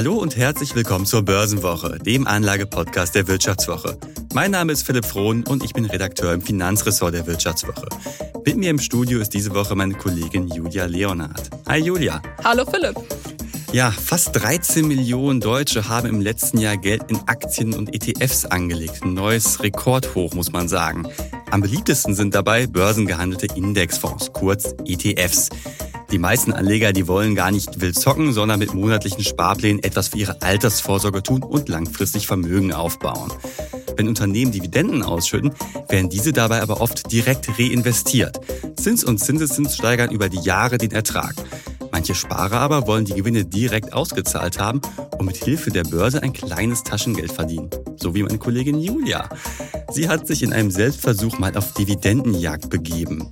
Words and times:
Hallo 0.00 0.14
und 0.14 0.34
herzlich 0.34 0.74
willkommen 0.74 1.04
zur 1.04 1.22
Börsenwoche, 1.22 1.98
dem 1.98 2.26
Anlagepodcast 2.26 3.14
der 3.14 3.28
Wirtschaftswoche. 3.28 3.98
Mein 4.32 4.50
Name 4.50 4.72
ist 4.72 4.84
Philipp 4.84 5.04
Frohn 5.04 5.44
und 5.46 5.62
ich 5.62 5.74
bin 5.74 5.84
Redakteur 5.84 6.32
im 6.32 6.40
Finanzressort 6.40 7.12
der 7.12 7.26
Wirtschaftswoche. 7.26 7.86
Mit 8.46 8.56
mir 8.56 8.70
im 8.70 8.78
Studio 8.78 9.20
ist 9.20 9.34
diese 9.34 9.54
Woche 9.54 9.74
meine 9.74 9.92
Kollegin 9.92 10.48
Julia 10.48 10.86
Leonhardt. 10.86 11.50
Hi 11.68 11.80
Julia. 11.80 12.22
Hallo 12.42 12.64
Philipp. 12.64 12.96
Ja, 13.72 13.90
fast 13.90 14.30
13 14.36 14.88
Millionen 14.88 15.40
Deutsche 15.40 15.86
haben 15.90 16.08
im 16.08 16.22
letzten 16.22 16.56
Jahr 16.56 16.78
Geld 16.78 17.02
in 17.08 17.18
Aktien 17.26 17.74
und 17.74 17.94
ETFs 17.94 18.46
angelegt. 18.46 19.02
Ein 19.02 19.12
neues 19.12 19.62
Rekordhoch, 19.62 20.32
muss 20.32 20.50
man 20.50 20.66
sagen. 20.66 21.06
Am 21.50 21.60
beliebtesten 21.60 22.14
sind 22.14 22.34
dabei 22.34 22.66
börsengehandelte 22.66 23.54
Indexfonds, 23.54 24.32
kurz 24.32 24.74
ETFs. 24.86 25.50
Die 26.10 26.18
meisten 26.18 26.52
Anleger, 26.52 26.92
die 26.92 27.06
wollen 27.06 27.36
gar 27.36 27.52
nicht 27.52 27.80
wild 27.80 27.96
zocken, 27.96 28.32
sondern 28.32 28.58
mit 28.58 28.74
monatlichen 28.74 29.22
Sparplänen 29.22 29.82
etwas 29.84 30.08
für 30.08 30.18
ihre 30.18 30.42
Altersvorsorge 30.42 31.22
tun 31.22 31.44
und 31.44 31.68
langfristig 31.68 32.26
Vermögen 32.26 32.72
aufbauen. 32.72 33.32
Wenn 33.96 34.08
Unternehmen 34.08 34.50
Dividenden 34.50 35.04
ausschütten, 35.04 35.52
werden 35.88 36.10
diese 36.10 36.32
dabei 36.32 36.62
aber 36.62 36.80
oft 36.80 37.12
direkt 37.12 37.48
reinvestiert. 37.58 38.40
Zins 38.76 39.04
und 39.04 39.18
Zinseszins 39.18 39.76
steigern 39.76 40.10
über 40.10 40.28
die 40.28 40.40
Jahre 40.40 40.78
den 40.78 40.90
Ertrag. 40.90 41.34
Manche 41.92 42.14
Sparer 42.14 42.58
aber 42.58 42.86
wollen 42.88 43.04
die 43.04 43.14
Gewinne 43.14 43.44
direkt 43.44 43.92
ausgezahlt 43.92 44.58
haben 44.58 44.80
und 45.18 45.26
mit 45.26 45.36
Hilfe 45.36 45.70
der 45.70 45.84
Börse 45.84 46.22
ein 46.22 46.32
kleines 46.32 46.82
Taschengeld 46.82 47.30
verdienen. 47.30 47.70
So 47.96 48.14
wie 48.14 48.22
meine 48.22 48.38
Kollegin 48.38 48.80
Julia. 48.80 49.28
Sie 49.92 50.08
hat 50.08 50.26
sich 50.26 50.42
in 50.42 50.52
einem 50.52 50.70
Selbstversuch 50.70 51.38
mal 51.38 51.56
auf 51.56 51.74
Dividendenjagd 51.74 52.70
begeben. 52.70 53.30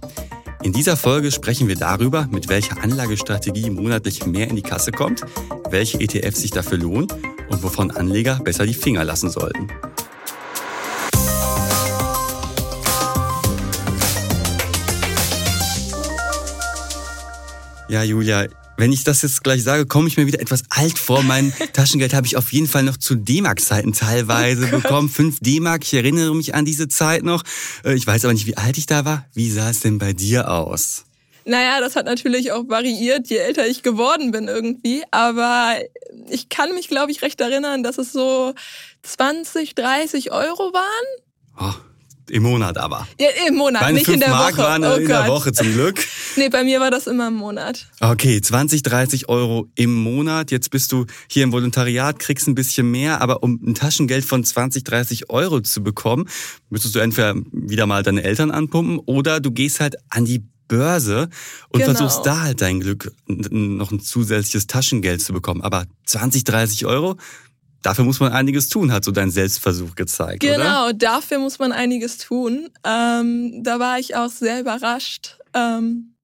In 0.64 0.72
dieser 0.72 0.96
Folge 0.96 1.30
sprechen 1.30 1.68
wir 1.68 1.76
darüber, 1.76 2.26
mit 2.30 2.48
welcher 2.48 2.82
Anlagestrategie 2.82 3.70
monatlich 3.70 4.26
mehr 4.26 4.48
in 4.48 4.56
die 4.56 4.62
Kasse 4.62 4.90
kommt, 4.90 5.22
welche 5.70 6.00
ETFs 6.00 6.40
sich 6.40 6.50
dafür 6.50 6.78
lohnen 6.78 7.06
und 7.48 7.62
wovon 7.62 7.92
Anleger 7.92 8.40
besser 8.42 8.66
die 8.66 8.74
Finger 8.74 9.04
lassen 9.04 9.30
sollten. 9.30 9.68
Ja, 17.88 18.02
Julia, 18.02 18.46
wenn 18.78 18.92
ich 18.92 19.04
das 19.04 19.22
jetzt 19.22 19.42
gleich 19.42 19.62
sage, 19.62 19.86
komme 19.86 20.08
ich 20.08 20.16
mir 20.16 20.26
wieder 20.26 20.40
etwas 20.40 20.62
alt 20.70 20.98
vor. 20.98 21.22
Mein 21.22 21.52
Taschengeld 21.72 22.14
habe 22.14 22.26
ich 22.26 22.36
auf 22.36 22.52
jeden 22.52 22.68
Fall 22.68 22.84
noch 22.84 22.96
zu 22.96 23.16
D-Mark-Zeiten 23.16 23.92
teilweise 23.92 24.68
oh 24.72 24.76
bekommen. 24.76 25.08
Fünf 25.08 25.40
D-Mark, 25.40 25.82
ich 25.82 25.94
erinnere 25.94 26.34
mich 26.34 26.54
an 26.54 26.64
diese 26.64 26.88
Zeit 26.88 27.24
noch. 27.24 27.42
Äh, 27.84 27.94
ich 27.94 28.06
weiß 28.06 28.24
aber 28.24 28.32
nicht, 28.32 28.46
wie 28.46 28.56
alt 28.56 28.78
ich 28.78 28.86
da 28.86 29.04
war. 29.04 29.26
Wie 29.34 29.50
sah 29.50 29.68
es 29.68 29.80
denn 29.80 29.98
bei 29.98 30.12
dir 30.12 30.50
aus? 30.50 31.04
Naja, 31.44 31.80
das 31.80 31.96
hat 31.96 32.06
natürlich 32.06 32.52
auch 32.52 32.68
variiert, 32.68 33.28
je 33.28 33.38
älter 33.38 33.66
ich 33.66 33.82
geworden 33.82 34.30
bin 34.30 34.46
irgendwie. 34.46 35.02
Aber 35.10 35.76
ich 36.28 36.48
kann 36.48 36.72
mich, 36.74 36.88
glaube 36.88 37.10
ich, 37.10 37.22
recht 37.22 37.40
erinnern, 37.40 37.82
dass 37.82 37.98
es 37.98 38.12
so 38.12 38.54
20, 39.02 39.74
30 39.74 40.30
Euro 40.30 40.72
waren. 40.72 40.84
Oh, 41.58 41.74
im 42.30 42.42
Monat 42.42 42.78
aber. 42.78 43.06
Ja, 43.20 43.28
im 43.48 43.54
Monat, 43.56 43.82
Meine 43.82 43.98
nicht 43.98 44.08
in 44.08 44.20
der 44.20 44.30
Mark 44.30 44.54
Woche. 44.56 44.62
waren 44.62 44.84
oh 44.84 44.94
in 44.94 45.08
der 45.08 45.26
Woche 45.28 45.52
zum 45.52 45.72
Glück. 45.72 45.98
nee, 46.36 46.48
bei 46.48 46.64
mir 46.64 46.80
war 46.80 46.90
das 46.90 47.06
immer 47.06 47.28
im 47.28 47.34
Monat. 47.34 47.86
Okay, 48.00 48.40
20, 48.40 48.82
30 48.82 49.28
Euro 49.28 49.68
im 49.74 49.94
Monat. 49.94 50.50
Jetzt 50.50 50.70
bist 50.70 50.92
du 50.92 51.06
hier 51.28 51.44
im 51.44 51.52
Volontariat, 51.52 52.18
kriegst 52.18 52.46
ein 52.48 52.54
bisschen 52.54 52.90
mehr, 52.90 53.20
aber 53.20 53.42
um 53.42 53.60
ein 53.64 53.74
Taschengeld 53.74 54.24
von 54.24 54.44
20, 54.44 54.84
30 54.84 55.30
Euro 55.30 55.60
zu 55.60 55.82
bekommen, 55.82 56.28
müsstest 56.70 56.94
du 56.94 56.98
entweder 56.98 57.34
wieder 57.52 57.86
mal 57.86 58.02
deine 58.02 58.22
Eltern 58.24 58.50
anpumpen 58.50 58.98
oder 58.98 59.40
du 59.40 59.50
gehst 59.50 59.80
halt 59.80 59.96
an 60.10 60.24
die 60.24 60.42
Börse 60.68 61.30
und 61.70 61.80
Genau. 61.80 61.94
versuchst 61.94 62.26
da 62.26 62.42
halt 62.42 62.60
dein 62.60 62.80
Glück, 62.80 63.10
noch 63.26 63.90
ein 63.90 64.00
zusätzliches 64.00 64.66
Taschengeld 64.66 65.22
zu 65.22 65.32
bekommen. 65.32 65.62
Aber 65.62 65.86
20, 66.04 66.44
30 66.44 66.84
Euro, 66.84 67.16
dafür 67.82 68.04
muss 68.04 68.20
man 68.20 68.32
einiges 68.32 68.68
tun, 68.68 68.92
hat 68.92 69.04
so 69.04 69.10
dein 69.12 69.30
Selbstversuch 69.30 69.94
gezeigt, 69.94 70.44
oder? 70.44 70.56
Genau, 70.56 70.92
dafür 70.92 71.38
muss 71.38 71.58
man 71.58 71.72
einiges 71.72 72.18
tun. 72.18 72.68
Ähm, 72.84 73.62
da 73.62 73.78
war 73.78 73.98
ich 73.98 74.16
auch 74.16 74.30
sehr 74.30 74.60
überrascht. 74.60 75.38
Ähm, 75.54 76.14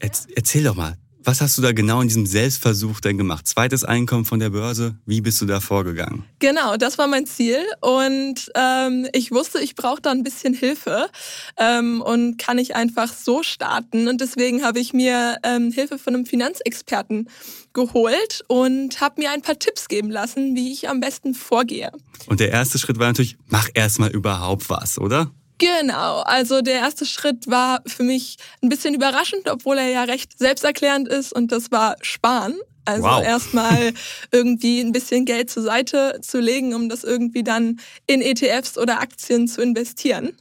Erz- 0.00 0.26
Erzähl 0.34 0.64
doch 0.64 0.74
mal, 0.74 0.96
was 1.24 1.40
hast 1.40 1.58
du 1.58 1.62
da 1.62 1.72
genau 1.72 2.00
in 2.00 2.08
diesem 2.08 2.26
Selbstversuch 2.26 3.00
denn 3.00 3.18
gemacht? 3.18 3.46
Zweites 3.46 3.84
Einkommen 3.84 4.24
von 4.24 4.40
der 4.40 4.50
Börse, 4.50 4.96
wie 5.06 5.20
bist 5.20 5.40
du 5.40 5.46
da 5.46 5.60
vorgegangen? 5.60 6.24
Genau, 6.38 6.76
das 6.76 6.98
war 6.98 7.06
mein 7.06 7.26
Ziel 7.26 7.58
und 7.80 8.50
ähm, 8.54 9.06
ich 9.12 9.30
wusste, 9.30 9.60
ich 9.60 9.74
brauche 9.74 10.00
da 10.00 10.10
ein 10.10 10.22
bisschen 10.22 10.54
Hilfe 10.54 11.08
ähm, 11.56 12.00
und 12.00 12.38
kann 12.38 12.58
ich 12.58 12.74
einfach 12.74 13.12
so 13.12 13.42
starten 13.42 14.08
und 14.08 14.20
deswegen 14.20 14.64
habe 14.64 14.80
ich 14.80 14.92
mir 14.92 15.38
ähm, 15.42 15.72
Hilfe 15.72 15.98
von 15.98 16.14
einem 16.14 16.26
Finanzexperten 16.26 17.28
geholt 17.72 18.44
und 18.48 19.00
habe 19.00 19.20
mir 19.20 19.30
ein 19.30 19.42
paar 19.42 19.58
Tipps 19.58 19.88
geben 19.88 20.10
lassen, 20.10 20.54
wie 20.54 20.72
ich 20.72 20.88
am 20.88 21.00
besten 21.00 21.34
vorgehe. 21.34 21.90
Und 22.26 22.40
der 22.40 22.50
erste 22.50 22.78
Schritt 22.78 22.98
war 22.98 23.06
natürlich, 23.06 23.36
mach 23.48 23.68
erstmal 23.74 24.10
überhaupt 24.10 24.68
was, 24.68 24.98
oder? 24.98 25.30
Genau, 25.62 26.20
also 26.22 26.60
der 26.60 26.74
erste 26.74 27.06
Schritt 27.06 27.48
war 27.48 27.82
für 27.86 28.02
mich 28.02 28.36
ein 28.62 28.68
bisschen 28.68 28.94
überraschend, 28.94 29.48
obwohl 29.48 29.78
er 29.78 29.88
ja 29.88 30.02
recht 30.02 30.36
selbsterklärend 30.36 31.06
ist 31.08 31.32
und 31.32 31.52
das 31.52 31.70
war 31.70 31.96
Sparen. 32.00 32.56
Also 32.84 33.06
Wow. 33.06 33.22
erstmal 33.22 33.92
irgendwie 34.32 34.80
ein 34.80 34.90
bisschen 34.90 35.24
Geld 35.24 35.50
zur 35.50 35.62
Seite 35.62 36.18
zu 36.20 36.40
legen, 36.40 36.74
um 36.74 36.88
das 36.88 37.04
irgendwie 37.04 37.44
dann 37.44 37.78
in 38.08 38.20
ETFs 38.22 38.76
oder 38.76 39.00
Aktien 39.00 39.46
zu 39.46 39.62
investieren. 39.62 40.36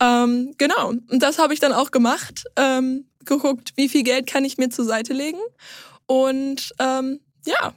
Ähm, 0.00 0.54
genau, 0.58 0.90
und 0.90 1.22
das 1.22 1.38
habe 1.38 1.52
ich 1.52 1.58
dann 1.58 1.72
auch 1.72 1.90
gemacht. 1.90 2.44
Ähm, 2.54 3.06
geguckt, 3.24 3.72
wie 3.74 3.88
viel 3.88 4.04
Geld 4.04 4.28
kann 4.28 4.44
ich 4.44 4.58
mir 4.58 4.68
zur 4.68 4.84
Seite 4.84 5.12
legen. 5.12 5.40
Und 6.06 6.72
ähm, 6.78 7.18
ja, 7.44 7.74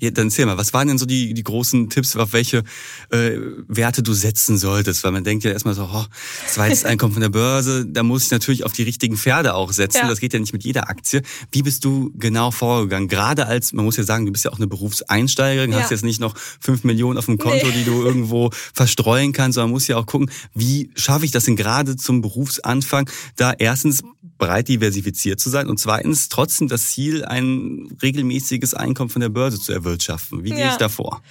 Ja, 0.00 0.10
dann 0.10 0.26
erzähl 0.28 0.46
mal, 0.46 0.58
was 0.58 0.72
waren 0.72 0.88
denn 0.88 0.98
so 0.98 1.06
die, 1.06 1.34
die 1.34 1.42
großen 1.42 1.90
Tipps, 1.90 2.16
auf 2.16 2.32
welche 2.32 2.64
äh, 3.10 3.32
Werte 3.68 4.02
du 4.02 4.12
setzen 4.12 4.58
solltest? 4.58 5.04
Weil 5.04 5.12
man 5.12 5.24
denkt 5.24 5.44
ja 5.44 5.50
erstmal 5.50 5.74
so, 5.74 5.88
oh, 5.92 6.04
zweites 6.48 6.84
Einkommen 6.84 7.12
von 7.12 7.22
der 7.22 7.28
Börse, 7.28 7.86
da 7.86 8.02
muss 8.02 8.24
ich 8.24 8.30
natürlich 8.30 8.64
auf 8.64 8.72
die 8.72 8.82
richtigen 8.82 9.16
Pferde 9.16 9.54
auch 9.54 9.72
setzen. 9.72 9.98
Ja. 10.02 10.08
Das 10.08 10.20
geht 10.20 10.32
ja 10.32 10.38
nicht 10.40 10.52
mit 10.52 10.64
jeder 10.64 10.88
Aktie. 10.88 11.22
Wie 11.50 11.62
bist 11.62 11.84
du 11.84 12.12
genau 12.16 12.50
vorgegangen? 12.50 13.08
Gerade 13.08 13.46
als, 13.46 13.72
man 13.72 13.84
muss 13.84 13.96
ja 13.96 14.04
sagen, 14.04 14.26
du 14.26 14.32
bist 14.32 14.44
ja 14.44 14.50
auch 14.50 14.56
eine 14.58 14.66
Berufseinsteigerin, 14.66 15.72
Ja. 15.72 15.80
hast 15.80 15.90
jetzt 15.90 16.04
nicht 16.04 16.20
noch 16.20 16.36
fünf 16.36 16.84
Millionen 16.84 17.18
auf 17.18 17.26
dem 17.26 17.38
Konto, 17.38 17.66
Nee. 17.66 17.72
die 17.78 17.84
du 17.84 18.02
irgendwo 18.02 18.50
verstreuen 18.74 19.32
kannst, 19.32 19.56
sondern 19.56 19.70
musst 19.70 19.88
ja 19.88 19.96
auch 19.96 20.06
gucken, 20.06 20.30
wie 20.54 20.90
schaffe 20.94 21.24
ich 21.24 21.30
das 21.30 21.44
denn 21.44 21.56
gerade 21.56 21.96
zum 21.96 22.20
Berufsanfang, 22.22 23.08
da 23.36 23.52
erstens 23.52 24.02
breit 24.38 24.68
diversifiziert 24.68 25.38
zu 25.38 25.50
sein 25.50 25.68
und 25.68 25.78
zweitens 25.78 26.28
trotzdem 26.28 26.66
das 26.66 26.88
Ziel, 26.90 27.24
ein 27.24 27.96
regelmäßiges 28.02 28.74
Einkommen 28.74 29.08
von 29.10 29.20
der 29.20 29.28
Börse 29.28 29.60
zu 29.60 29.72
erwirtschaften. 29.72 29.81
Wie 29.84 30.50
gehe 30.50 30.58
Ja. 30.60 30.70
ich 30.72 30.76
da 30.76 30.88
vor? 30.88 31.22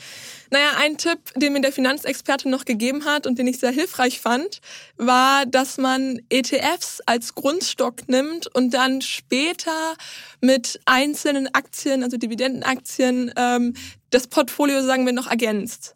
Naja, 0.53 0.71
ein 0.79 0.97
Tipp, 0.97 1.19
den 1.37 1.53
mir 1.53 1.61
der 1.61 1.71
Finanzexperte 1.71 2.49
noch 2.49 2.65
gegeben 2.65 3.05
hat 3.05 3.25
und 3.25 3.39
den 3.39 3.47
ich 3.47 3.59
sehr 3.59 3.71
hilfreich 3.71 4.19
fand, 4.19 4.59
war, 4.97 5.45
dass 5.45 5.77
man 5.77 6.19
ETFs 6.29 6.99
als 7.05 7.35
Grundstock 7.35 8.09
nimmt 8.09 8.53
und 8.53 8.73
dann 8.73 9.01
später 9.01 9.95
mit 10.41 10.81
einzelnen 10.85 11.53
Aktien, 11.53 12.03
also 12.03 12.17
Dividendenaktien, 12.17 13.31
ähm, 13.37 13.75
das 14.09 14.27
Portfolio, 14.27 14.83
sagen 14.83 15.05
wir, 15.05 15.13
noch 15.13 15.27
ergänzt. 15.27 15.95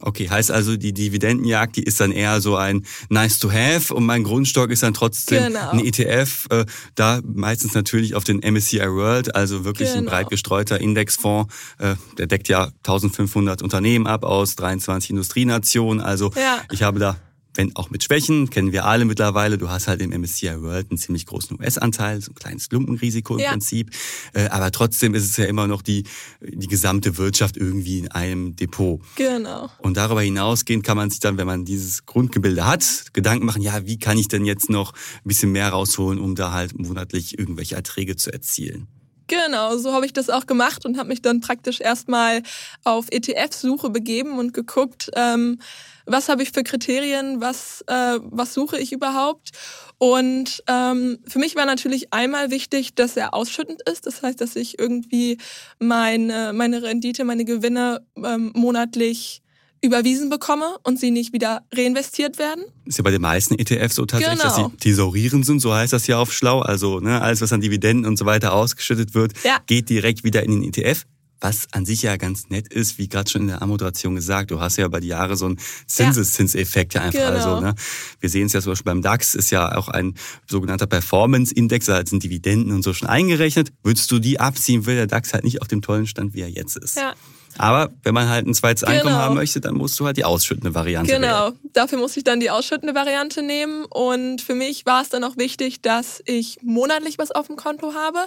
Okay, 0.00 0.28
heißt 0.30 0.50
also, 0.50 0.76
die 0.76 0.92
Dividendenjagd, 0.92 1.76
die 1.76 1.82
ist 1.82 2.00
dann 2.00 2.12
eher 2.12 2.40
so 2.40 2.56
ein 2.56 2.84
nice 3.08 3.38
to 3.38 3.50
have 3.52 3.92
und 3.92 4.06
mein 4.06 4.22
Grundstock 4.22 4.70
ist 4.70 4.82
dann 4.82 4.94
trotzdem 4.94 5.44
Genau. 5.46 5.70
ein 5.70 5.80
ETF, 5.84 6.46
äh, 6.50 6.64
da 6.94 7.20
meistens 7.24 7.74
natürlich 7.74 8.14
auf 8.14 8.24
den 8.24 8.40
MSCI 8.42 8.80
World, 8.90 9.34
also 9.34 9.64
wirklich 9.64 9.90
ein 9.90 9.98
Genau. 10.00 10.10
breit 10.10 10.30
gestreuter 10.30 10.80
Indexfonds, 10.80 11.52
äh, 11.78 11.96
der 12.16 12.26
deckt 12.28 12.48
ja 12.48 12.70
1500 12.84 13.62
Unternehmen 13.62 14.06
ab 14.06 14.24
aus 14.24 14.54
23 14.56 15.10
Industrienationen, 15.10 16.00
also 16.02 16.30
Ja. 16.36 16.60
ich 16.70 16.82
habe 16.82 16.98
da 17.00 17.16
wenn 17.58 17.74
auch 17.74 17.90
mit 17.90 18.04
Schwächen, 18.04 18.50
kennen 18.50 18.70
wir 18.70 18.84
alle 18.84 19.04
mittlerweile. 19.04 19.58
Du 19.58 19.68
hast 19.68 19.88
halt 19.88 20.00
im 20.00 20.10
MSCI 20.10 20.62
World 20.62 20.90
einen 20.90 20.98
ziemlich 20.98 21.26
großen 21.26 21.58
US-Anteil, 21.58 22.22
so 22.22 22.30
ein 22.30 22.36
kleines 22.36 22.70
Lumpenrisiko 22.70 23.34
im 23.34 23.40
Ja. 23.40 23.50
Prinzip. 23.50 23.90
Äh, 24.32 24.46
aber 24.46 24.70
trotzdem 24.70 25.12
ist 25.14 25.24
es 25.24 25.36
ja 25.36 25.44
immer 25.46 25.66
noch 25.66 25.82
die, 25.82 26.04
die 26.40 26.68
gesamte 26.68 27.18
Wirtschaft 27.18 27.56
irgendwie 27.56 27.98
in 27.98 28.12
einem 28.12 28.54
Depot. 28.54 29.00
Genau. 29.16 29.68
Und 29.78 29.96
darüber 29.96 30.22
hinausgehend 30.22 30.84
kann 30.84 30.96
man 30.96 31.10
sich 31.10 31.18
dann, 31.18 31.36
wenn 31.36 31.48
man 31.48 31.64
dieses 31.64 32.06
Grundgebilde 32.06 32.64
hat, 32.64 33.06
Gedanken 33.12 33.44
machen, 33.44 33.60
ja, 33.60 33.84
wie 33.86 33.98
kann 33.98 34.18
ich 34.18 34.28
denn 34.28 34.44
jetzt 34.44 34.70
noch 34.70 34.92
ein 34.92 35.28
bisschen 35.28 35.50
mehr 35.50 35.70
rausholen, 35.70 36.20
um 36.20 36.36
da 36.36 36.52
halt 36.52 36.78
monatlich 36.78 37.40
irgendwelche 37.40 37.74
Erträge 37.74 38.14
zu 38.14 38.32
erzielen. 38.32 38.86
Genau, 39.28 39.76
so 39.76 39.92
habe 39.92 40.06
ich 40.06 40.14
das 40.14 40.30
auch 40.30 40.46
gemacht 40.46 40.86
und 40.86 40.98
habe 40.98 41.10
mich 41.10 41.20
dann 41.20 41.40
praktisch 41.40 41.80
erstmal 41.82 42.42
auf 42.82 43.08
ETF-Suche 43.10 43.90
begeben 43.90 44.38
und 44.38 44.54
geguckt, 44.54 45.10
ähm, 45.14 45.60
was 46.06 46.30
habe 46.30 46.42
ich 46.42 46.50
für 46.50 46.64
Kriterien, 46.64 47.42
was, 47.42 47.84
äh, 47.88 48.18
was 48.22 48.54
suche 48.54 48.78
ich 48.78 48.90
überhaupt. 48.90 49.50
Und 49.98 50.62
ähm, 50.66 51.18
für 51.26 51.38
mich 51.38 51.56
war 51.56 51.66
natürlich 51.66 52.14
einmal 52.14 52.50
wichtig, 52.50 52.94
dass 52.94 53.18
er 53.18 53.34
ausschüttend 53.34 53.82
ist. 53.82 54.06
Das 54.06 54.22
heißt, 54.22 54.40
dass 54.40 54.56
ich 54.56 54.78
irgendwie 54.78 55.36
meine, 55.78 56.52
meine 56.54 56.82
Rendite, 56.82 57.24
meine 57.24 57.44
Gewinne 57.44 58.06
ähm, 58.16 58.52
monatlich 58.54 59.42
überwiesen 59.82 60.28
bekomme 60.30 60.76
und 60.82 60.98
sie 60.98 61.10
nicht 61.10 61.32
wieder 61.32 61.62
reinvestiert 61.74 62.38
werden. 62.38 62.64
Ist 62.84 62.98
ja 62.98 63.04
bei 63.04 63.10
den 63.10 63.22
meisten 63.22 63.58
ETFs 63.58 63.94
so 63.94 64.06
tatsächlich, 64.06 64.40
dass 64.40 64.56
Genau. 64.56 64.68
sie 64.70 64.76
thesaurieren 64.78 65.42
sind, 65.44 65.60
so 65.60 65.72
heißt 65.74 65.92
das 65.92 66.06
ja 66.06 66.18
auf 66.18 66.32
schlau. 66.32 66.60
Also 66.60 67.00
ne, 67.00 67.20
alles, 67.20 67.40
was 67.40 67.52
an 67.52 67.60
Dividenden 67.60 68.06
und 68.06 68.16
so 68.16 68.26
weiter 68.26 68.52
ausgeschüttet 68.52 69.14
wird, 69.14 69.32
Ja. 69.44 69.58
geht 69.66 69.88
direkt 69.88 70.24
wieder 70.24 70.42
in 70.42 70.50
den 70.60 70.64
ETF. 70.64 71.04
was 71.40 71.68
an 71.70 71.86
sich 71.86 72.02
ja 72.02 72.16
ganz 72.16 72.48
nett 72.48 72.66
ist, 72.66 72.98
wie 72.98 73.08
gerade 73.08 73.30
schon 73.30 73.42
in 73.42 73.46
der 73.46 73.62
Ammoderation 73.62 74.16
gesagt, 74.16 74.50
du 74.50 74.58
hast 74.60 74.76
ja 74.76 74.88
bei 74.88 74.98
die 74.98 75.06
Jahre 75.06 75.36
so 75.36 75.46
einen 75.46 75.56
Zinseszinseffekt 75.86 76.94
ja 76.94 77.02
einfach. 77.02 77.20
Also, 77.20 77.34
genau. 77.44 77.54
Also, 77.54 77.66
ne, 77.66 77.74
wir 78.18 78.28
sehen 78.28 78.46
es 78.46 78.54
ja 78.54 78.60
zum 78.60 78.72
Beispiel 78.72 78.92
beim 78.92 79.02
DAX, 79.02 79.36
ist 79.36 79.50
ja 79.50 79.76
auch 79.76 79.86
ein 79.88 80.14
sogenannter 80.48 80.88
Performance-Index, 80.88 81.86
da 81.86 82.04
sind 82.04 82.24
Dividenden 82.24 82.72
und 82.74 82.82
so 82.82 82.92
schon 82.92 83.06
eingerechnet. 83.08 83.72
Würdest 83.84 84.10
du 84.10 84.18
die 84.18 84.40
abziehen, 84.40 84.86
will 84.86 84.96
der 84.96 85.06
DAX 85.06 85.32
halt 85.32 85.44
nicht 85.44 85.62
auf 85.62 85.68
dem 85.68 85.80
tollen 85.80 86.08
Stand, 86.08 86.34
wie 86.34 86.40
er 86.40 86.50
jetzt 86.50 86.76
ist. 86.76 86.96
Ja. 86.96 87.14
Aber 87.56 87.90
wenn 88.02 88.14
man 88.14 88.28
halt 88.28 88.46
ein 88.46 88.54
zweites 88.54 88.82
genau. 88.82 88.92
Einkommen 88.94 89.16
haben 89.16 89.34
möchte, 89.34 89.60
dann 89.60 89.74
musst 89.74 89.98
du 89.98 90.06
halt 90.06 90.16
die 90.16 90.24
ausschüttende 90.24 90.74
Variante 90.74 91.12
Genau, 91.12 91.46
wählen. 91.46 91.58
dafür 91.72 91.98
muss 91.98 92.16
ich 92.16 92.24
dann 92.24 92.40
die 92.40 92.50
ausschüttende 92.50 92.94
Variante 92.94 93.42
nehmen. 93.42 93.84
Und 93.86 94.42
für 94.42 94.54
mich 94.54 94.86
war 94.86 95.02
es 95.02 95.08
dann 95.08 95.24
auch 95.24 95.36
wichtig, 95.36 95.80
dass 95.82 96.22
ich 96.26 96.58
monatlich 96.62 97.18
was 97.18 97.30
auf 97.30 97.46
dem 97.46 97.56
Konto 97.56 97.94
habe, 97.94 98.20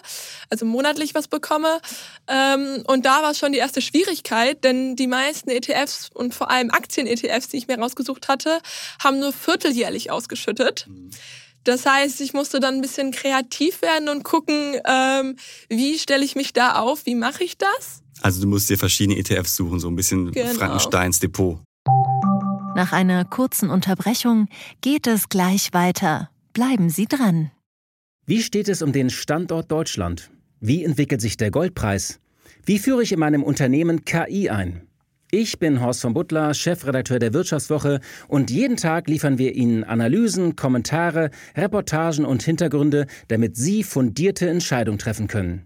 also 0.49 0.65
monatlich 0.65 1.15
was 1.15 1.27
bekomme. 1.27 1.79
Ähm, 2.27 2.83
und 2.87 3.05
da 3.05 3.21
war 3.21 3.33
schon 3.33 3.51
die 3.51 3.59
erste 3.59 3.81
Schwierigkeit, 3.81 4.63
denn 4.63 4.95
die 4.95 5.07
meisten 5.07 5.49
ETFs 5.49 6.09
und 6.13 6.33
vor 6.33 6.49
allem 6.49 6.71
Aktien-ETFs, 6.71 7.49
die 7.49 7.57
ich 7.57 7.67
mir 7.67 7.77
rausgesucht 7.79 8.27
hatte, 8.27 8.59
haben 9.03 9.19
nur 9.19 9.31
vierteljährlich 9.33 10.11
ausgeschüttet. 10.11 10.87
Das 11.63 11.85
heißt, 11.85 12.21
ich 12.21 12.33
musste 12.33 12.59
dann 12.59 12.75
ein 12.75 12.81
bisschen 12.81 13.11
kreativ 13.11 13.81
werden 13.81 14.09
und 14.09 14.23
gucken, 14.23 14.79
ähm, 14.85 15.37
wie 15.69 15.99
stelle 15.99 16.25
ich 16.25 16.35
mich 16.35 16.53
da 16.53 16.75
auf, 16.79 17.05
wie 17.05 17.15
mache 17.15 17.43
ich 17.43 17.57
das? 17.57 18.00
Also 18.21 18.41
du 18.41 18.47
musst 18.47 18.69
dir 18.69 18.77
verschiedene 18.77 19.17
ETFs 19.17 19.55
suchen, 19.55 19.79
so 19.79 19.89
ein 19.89 19.95
bisschen 19.95 20.31
genau. 20.31 20.53
Frankensteins 20.53 21.19
Depot. 21.19 21.59
Nach 22.75 22.93
einer 22.93 23.25
kurzen 23.25 23.69
Unterbrechung 23.69 24.47
geht 24.81 25.07
es 25.07 25.27
gleich 25.27 25.73
weiter. 25.73 26.29
Bleiben 26.53 26.89
Sie 26.89 27.05
dran. 27.05 27.51
Wie 28.25 28.41
steht 28.41 28.69
es 28.69 28.81
um 28.81 28.93
den 28.93 29.09
Standort 29.09 29.71
Deutschland? 29.71 30.31
Wie 30.59 30.83
entwickelt 30.83 31.21
sich 31.21 31.37
der 31.37 31.51
Goldpreis? 31.51 32.19
Wie 32.65 32.79
führe 32.79 33.03
ich 33.03 33.11
in 33.11 33.19
meinem 33.19 33.43
Unternehmen 33.43 34.05
KI 34.05 34.49
ein? 34.49 34.87
Ich 35.31 35.59
bin 35.59 35.81
Horst 35.81 36.01
von 36.01 36.13
Butler, 36.13 36.53
Chefredakteur 36.53 37.17
der 37.17 37.33
Wirtschaftswoche 37.33 38.01
und 38.27 38.51
jeden 38.51 38.77
Tag 38.77 39.07
liefern 39.07 39.37
wir 39.37 39.55
Ihnen 39.55 39.83
Analysen, 39.83 40.55
Kommentare, 40.55 41.31
Reportagen 41.55 42.25
und 42.25 42.43
Hintergründe, 42.43 43.07
damit 43.29 43.55
Sie 43.55 43.83
fundierte 43.83 44.49
Entscheidungen 44.49 44.99
treffen 44.99 45.27
können 45.27 45.65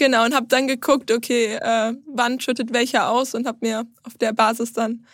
Genau, 0.00 0.24
und 0.24 0.34
habe 0.34 0.46
dann 0.48 0.66
geguckt, 0.66 1.12
okay, 1.12 1.56
äh, 1.60 1.92
wann 2.06 2.40
schüttet 2.40 2.72
welcher 2.72 3.10
aus 3.10 3.34
und 3.34 3.46
habe 3.46 3.58
mir 3.60 3.86
auf 4.02 4.16
der 4.16 4.32
Basis 4.32 4.72
dann 4.72 5.04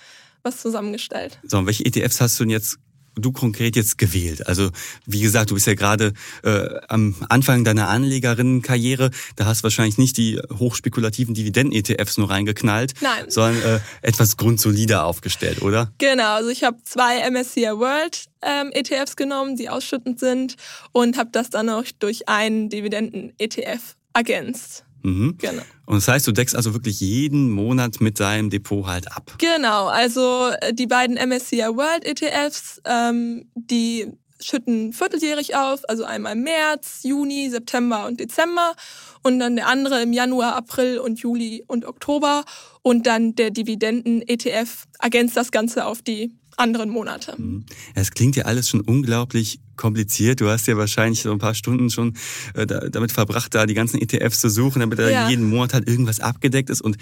was 0.44 0.62
zusammengestellt. 0.62 1.40
So, 1.42 1.58
und 1.58 1.66
welche 1.66 1.84
ETFs 1.84 2.20
hast 2.20 2.38
du 2.38 2.44
denn 2.44 2.50
jetzt 2.50 2.78
du 3.16 3.32
konkret 3.32 3.74
jetzt 3.74 3.98
gewählt? 3.98 4.46
Also 4.46 4.70
wie 5.04 5.20
gesagt, 5.20 5.50
du 5.50 5.54
bist 5.54 5.66
ja 5.66 5.74
gerade 5.74 6.12
äh, 6.44 6.68
am 6.86 7.16
Anfang 7.28 7.64
deiner 7.64 7.88
Anlegerinnenkarriere. 7.88 9.10
Da 9.34 9.46
hast 9.46 9.62
du 9.62 9.64
wahrscheinlich 9.64 9.98
nicht 9.98 10.18
die 10.18 10.40
hochspekulativen 10.56 11.34
Dividenden-ETFs 11.34 12.16
nur 12.18 12.30
reingeknallt, 12.30 12.94
Nein. 13.00 13.24
sondern 13.26 13.60
äh, 13.62 13.80
etwas 14.02 14.36
grundsolider 14.36 15.04
aufgestellt, 15.04 15.62
oder? 15.62 15.90
Genau, 15.98 16.36
also 16.36 16.50
ich 16.50 16.62
habe 16.62 16.76
zwei 16.84 17.28
MSCI 17.28 17.72
World 17.72 18.26
ähm, 18.40 18.70
ETFs 18.72 19.16
genommen, 19.16 19.56
die 19.56 19.68
ausschüttend 19.68 20.20
sind 20.20 20.54
und 20.92 21.18
habe 21.18 21.30
das 21.32 21.50
dann 21.50 21.70
auch 21.70 21.86
durch 21.98 22.28
einen 22.28 22.68
Dividenden-ETF 22.68 23.96
ergänzt. 24.16 24.84
Mhm. 25.02 25.36
Genau. 25.38 25.62
Und 25.86 25.96
das 25.96 26.08
heißt, 26.08 26.26
du 26.26 26.32
deckst 26.32 26.56
also 26.56 26.74
wirklich 26.74 27.00
jeden 27.00 27.50
Monat 27.50 28.00
mit 28.00 28.18
deinem 28.18 28.50
Depot 28.50 28.86
halt 28.86 29.12
ab. 29.12 29.36
Genau, 29.38 29.86
also 29.86 30.50
äh, 30.60 30.74
die 30.74 30.86
beiden 30.86 31.16
MSCI 31.16 31.58
World 31.58 32.04
ETFs, 32.04 32.80
ähm, 32.84 33.48
die 33.54 34.08
schütten 34.40 34.92
vierteljährig 34.92 35.54
auf, 35.54 35.88
also 35.88 36.04
einmal 36.04 36.34
März, 36.34 37.00
Juni, 37.04 37.48
September 37.50 38.06
und 38.06 38.20
Dezember 38.20 38.74
und 39.22 39.38
dann 39.38 39.56
der 39.56 39.68
andere 39.68 40.02
im 40.02 40.12
Januar, 40.12 40.56
April 40.56 40.98
und 40.98 41.20
Juli 41.20 41.64
und 41.66 41.84
Oktober 41.84 42.44
und 42.82 43.06
dann 43.06 43.34
der 43.34 43.50
Dividenden-ETF 43.50 44.86
ergänzt 45.00 45.36
das 45.36 45.52
Ganze 45.52 45.86
auf 45.86 46.02
die 46.02 46.34
anderen 46.56 46.90
Monate. 46.90 47.34
Mhm. 47.36 47.64
Es 47.94 48.10
klingt 48.10 48.36
ja 48.36 48.44
alles 48.44 48.68
schon 48.68 48.80
unglaublich 48.80 49.60
kompliziert. 49.76 50.40
Du 50.40 50.48
hast 50.48 50.66
ja 50.66 50.76
wahrscheinlich 50.76 51.22
so 51.22 51.32
ein 51.32 51.38
paar 51.38 51.54
Stunden 51.54 51.90
schon 51.90 52.14
äh, 52.54 52.66
damit 52.66 53.12
verbracht, 53.12 53.54
da 53.54 53.66
die 53.66 53.74
ganzen 53.74 54.00
ETFs 54.00 54.40
zu 54.40 54.48
suchen, 54.48 54.80
damit 54.80 54.98
da 54.98 55.08
ja. 55.08 55.28
jeden 55.28 55.48
Monat 55.48 55.74
halt 55.74 55.88
irgendwas 55.88 56.20
abgedeckt 56.20 56.70
ist. 56.70 56.80
Und 56.80 56.96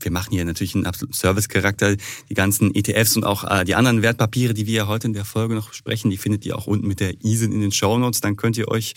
wir 0.00 0.12
machen 0.12 0.32
hier 0.32 0.44
natürlich 0.44 0.74
einen 0.74 0.86
absoluten 0.86 1.16
Servicecharakter. 1.16 1.96
Die 2.28 2.34
ganzen 2.34 2.74
ETFs 2.74 3.16
und 3.16 3.24
auch 3.24 3.44
äh, 3.44 3.64
die 3.64 3.74
anderen 3.74 4.02
Wertpapiere, 4.02 4.54
die 4.54 4.66
wir 4.66 4.74
ja 4.74 4.86
heute 4.86 5.08
in 5.08 5.12
der 5.12 5.24
Folge 5.24 5.54
noch 5.54 5.72
sprechen, 5.72 6.10
die 6.10 6.18
findet 6.18 6.46
ihr 6.46 6.56
auch 6.56 6.66
unten 6.66 6.86
mit 6.86 7.00
der 7.00 7.14
ISIN 7.24 7.52
in 7.52 7.60
den 7.60 7.72
Show 7.72 7.98
Notes. 7.98 8.20
Dann 8.20 8.36
könnt 8.36 8.56
ihr 8.56 8.68
euch 8.68 8.94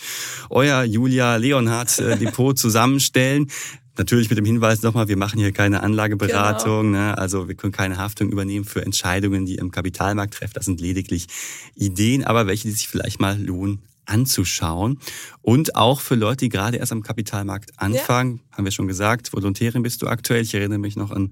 euer 0.50 0.84
Julia 0.84 1.36
Leonhardt 1.36 1.98
äh, 1.98 2.16
Depot 2.16 2.56
zusammenstellen. 2.58 3.48
Natürlich 3.98 4.30
mit 4.30 4.38
dem 4.38 4.44
Hinweis 4.44 4.82
nochmal, 4.82 5.08
wir 5.08 5.18
machen 5.18 5.38
hier 5.38 5.52
keine 5.52 5.82
Anlageberatung, 5.82 6.92
genau. 6.92 6.98
ne? 6.98 7.18
also 7.18 7.48
wir 7.48 7.54
können 7.54 7.72
keine 7.72 7.98
Haftung 7.98 8.30
übernehmen 8.30 8.64
für 8.64 8.84
Entscheidungen, 8.84 9.44
die 9.44 9.56
im 9.56 9.70
Kapitalmarkt 9.70 10.34
treffen. 10.34 10.54
Das 10.54 10.64
sind 10.64 10.80
lediglich 10.80 11.26
Ideen, 11.74 12.24
aber 12.24 12.46
welche, 12.46 12.68
die 12.68 12.74
sich 12.74 12.88
vielleicht 12.88 13.20
mal 13.20 13.38
lohnen 13.38 13.82
anzuschauen. 14.06 14.98
Und 15.40 15.76
auch 15.76 16.00
für 16.00 16.14
Leute, 16.14 16.38
die 16.38 16.48
gerade 16.48 16.76
erst 16.76 16.92
am 16.92 17.02
Kapitalmarkt 17.02 17.70
anfangen, 17.76 18.36
ja. 18.36 18.56
haben 18.56 18.64
wir 18.64 18.72
schon 18.72 18.88
gesagt, 18.88 19.32
Volontärin 19.32 19.82
bist 19.82 20.02
du 20.02 20.06
aktuell. 20.06 20.42
Ich 20.42 20.54
erinnere 20.54 20.78
mich 20.78 20.96
noch 20.96 21.10
an 21.10 21.30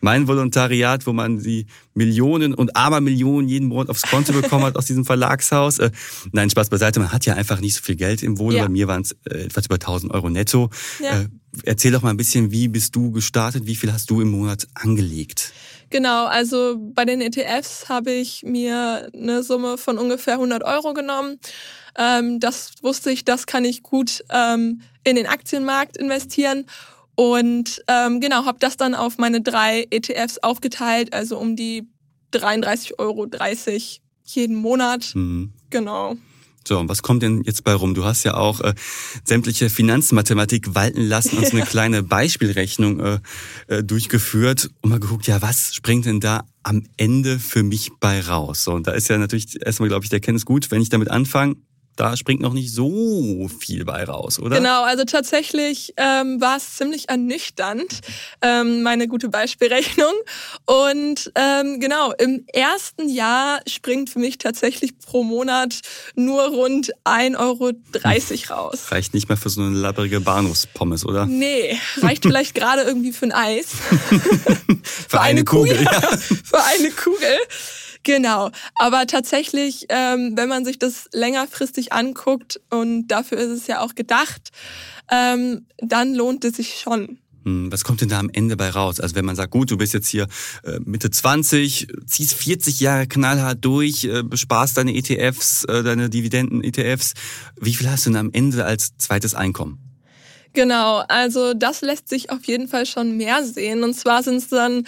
mein 0.00 0.28
Volontariat, 0.28 1.06
wo 1.06 1.12
man 1.12 1.42
die 1.42 1.66
Millionen 1.94 2.54
und 2.54 2.76
Abermillionen 2.76 3.48
jeden 3.48 3.68
Monat 3.68 3.88
aufs 3.88 4.02
Konto 4.02 4.32
bekommen 4.40 4.64
hat 4.64 4.76
aus 4.76 4.86
diesem 4.86 5.04
Verlagshaus. 5.04 5.78
Äh, 5.78 5.90
nein, 6.32 6.50
Spaß 6.50 6.70
beiseite, 6.70 7.00
man 7.00 7.12
hat 7.12 7.26
ja 7.26 7.34
einfach 7.34 7.60
nicht 7.60 7.74
so 7.74 7.82
viel 7.82 7.96
Geld 7.96 8.22
im 8.22 8.38
Wohnen. 8.38 8.56
Ja. 8.56 8.64
Bei 8.64 8.68
mir 8.68 8.88
waren 8.88 9.02
es 9.02 9.12
äh, 9.24 9.44
etwas 9.44 9.66
über 9.66 9.76
1000 9.76 10.12
Euro 10.12 10.30
netto. 10.30 10.70
Ja. 11.00 11.22
Äh, 11.22 11.28
erzähl 11.64 11.92
doch 11.92 12.02
mal 12.02 12.10
ein 12.10 12.16
bisschen, 12.16 12.50
wie 12.50 12.68
bist 12.68 12.94
du 12.96 13.10
gestartet? 13.10 13.66
Wie 13.66 13.76
viel 13.76 13.92
hast 13.92 14.10
du 14.10 14.20
im 14.20 14.30
Monat 14.30 14.66
angelegt? 14.74 15.52
Genau, 15.90 16.26
also 16.26 16.76
bei 16.78 17.04
den 17.04 17.20
ETFs 17.20 17.88
habe 17.88 18.12
ich 18.12 18.42
mir 18.44 19.10
eine 19.14 19.42
Summe 19.42 19.76
von 19.76 19.98
ungefähr 19.98 20.34
100 20.34 20.64
Euro 20.64 20.94
genommen 20.94 21.38
ähm, 21.96 22.40
das 22.40 22.72
wusste 22.82 23.10
ich, 23.10 23.24
das 23.24 23.46
kann 23.46 23.64
ich 23.64 23.82
gut 23.82 24.24
ähm, 24.30 24.82
in 25.04 25.16
den 25.16 25.26
Aktienmarkt 25.26 25.96
investieren. 25.96 26.66
Und 27.14 27.82
ähm, 27.88 28.20
genau, 28.20 28.46
habe 28.46 28.58
das 28.58 28.76
dann 28.76 28.94
auf 28.94 29.18
meine 29.18 29.42
drei 29.42 29.86
ETFs 29.90 30.38
aufgeteilt, 30.38 31.12
also 31.12 31.38
um 31.38 31.56
die 31.56 31.86
33,30 32.32 32.98
Euro 32.98 33.28
jeden 34.24 34.56
Monat. 34.56 35.12
Mhm. 35.14 35.52
Genau. 35.70 36.16
So, 36.68 36.78
und 36.78 36.88
was 36.88 37.02
kommt 37.02 37.22
denn 37.22 37.42
jetzt 37.44 37.64
bei 37.64 37.74
rum? 37.74 37.94
Du 37.94 38.04
hast 38.04 38.24
ja 38.24 38.34
auch 38.34 38.60
äh, 38.60 38.74
sämtliche 39.24 39.70
Finanzmathematik 39.70 40.74
walten 40.74 41.02
lassen, 41.02 41.38
uns 41.38 41.50
eine 41.52 41.62
kleine 41.66 42.02
Beispielrechnung 42.02 43.00
äh, 43.00 43.18
äh, 43.68 43.84
durchgeführt 43.84 44.70
und 44.80 44.90
mal 44.90 45.00
geguckt, 45.00 45.26
ja, 45.26 45.42
was 45.42 45.74
springt 45.74 46.06
denn 46.06 46.20
da 46.20 46.44
am 46.62 46.84
Ende 46.96 47.38
für 47.38 47.62
mich 47.62 47.90
bei 48.00 48.20
raus? 48.20 48.64
So, 48.64 48.72
und 48.72 48.86
da 48.86 48.92
ist 48.92 49.08
ja 49.08 49.18
natürlich 49.18 49.64
erstmal, 49.64 49.88
glaube 49.88 50.04
ich, 50.04 50.10
der 50.10 50.20
Kenntnis 50.20 50.44
gut, 50.44 50.70
wenn 50.70 50.82
ich 50.82 50.88
damit 50.88 51.10
anfange, 51.10 51.56
da 51.96 52.16
springt 52.16 52.40
noch 52.40 52.52
nicht 52.52 52.72
so 52.72 53.48
viel 53.60 53.84
bei 53.84 54.04
raus, 54.04 54.38
oder? 54.38 54.56
Genau, 54.56 54.82
also 54.82 55.04
tatsächlich 55.04 55.92
ähm, 55.96 56.40
war 56.40 56.56
es 56.56 56.76
ziemlich 56.76 57.08
ernüchternd, 57.08 58.00
ähm, 58.40 58.82
meine 58.82 59.08
gute 59.08 59.28
Beispielrechnung. 59.28 60.12
Und 60.66 61.30
ähm, 61.34 61.80
genau, 61.80 62.12
im 62.12 62.44
ersten 62.52 63.08
Jahr 63.08 63.60
springt 63.66 64.10
für 64.10 64.18
mich 64.18 64.38
tatsächlich 64.38 64.98
pro 64.98 65.22
Monat 65.22 65.80
nur 66.14 66.42
rund 66.48 66.92
1,30 67.04 67.38
Euro 67.38 67.72
raus. 68.54 68.90
Reicht 68.90 69.14
nicht 69.14 69.28
mehr 69.28 69.36
für 69.36 69.50
so 69.50 69.60
eine 69.60 69.76
labbrige 69.76 70.20
Bahnhofspommes, 70.20 71.04
oder? 71.04 71.26
Nee, 71.26 71.78
reicht 71.98 72.22
vielleicht 72.22 72.54
gerade 72.54 72.82
irgendwie 72.82 73.12
für 73.12 73.26
ein 73.26 73.32
Eis. 73.32 73.66
für, 74.08 74.16
für, 74.82 75.20
eine, 75.20 75.30
eine 75.30 75.44
Kugel, 75.44 75.76
Kugel 75.76 75.84
ja. 75.84 76.00
Für 76.44 76.64
eine 76.64 76.90
Kugel. 76.90 77.38
Genau. 78.04 78.50
Aber 78.74 79.06
tatsächlich, 79.06 79.86
ähm, 79.88 80.32
wenn 80.36 80.48
man 80.48 80.64
sich 80.64 80.78
das 80.78 81.08
längerfristig 81.12 81.92
anguckt, 81.92 82.60
und 82.70 83.08
dafür 83.08 83.38
ist 83.38 83.50
es 83.50 83.66
ja 83.66 83.80
auch 83.80 83.94
gedacht, 83.94 84.50
ähm, 85.10 85.66
dann 85.78 86.14
lohnt 86.14 86.44
es 86.44 86.56
sich 86.56 86.80
schon. 86.80 87.18
Hm, 87.44 87.72
was 87.72 87.84
kommt 87.84 88.00
denn 88.00 88.08
da 88.08 88.18
am 88.18 88.30
Ende 88.32 88.56
bei 88.56 88.70
raus? 88.70 89.00
Also 89.00 89.14
wenn 89.14 89.24
man 89.24 89.36
sagt, 89.36 89.50
gut, 89.50 89.70
du 89.70 89.76
bist 89.76 89.94
jetzt 89.94 90.08
hier 90.08 90.26
äh, 90.64 90.78
Mitte 90.84 91.10
20, 91.10 91.88
ziehst 92.06 92.34
40 92.34 92.80
Jahre 92.80 93.06
knallhart 93.06 93.58
durch, 93.64 94.04
äh, 94.04 94.22
besparst 94.22 94.76
deine 94.76 94.94
ETFs, 94.94 95.64
äh, 95.64 95.82
deine 95.82 96.08
Dividenden-ETFs, 96.08 97.14
wie 97.60 97.74
viel 97.74 97.90
hast 97.90 98.06
du 98.06 98.10
denn 98.10 98.18
am 98.18 98.30
Ende 98.32 98.64
als 98.64 98.96
zweites 98.96 99.34
Einkommen? 99.34 99.78
Genau, 100.52 100.98
also 101.08 101.54
das 101.54 101.80
lässt 101.80 102.08
sich 102.08 102.30
auf 102.30 102.44
jeden 102.44 102.68
Fall 102.68 102.86
schon 102.86 103.16
mehr 103.16 103.42
sehen. 103.44 103.82
Und 103.82 103.94
zwar 103.94 104.22
sind 104.22 104.36
es 104.36 104.48
dann 104.48 104.86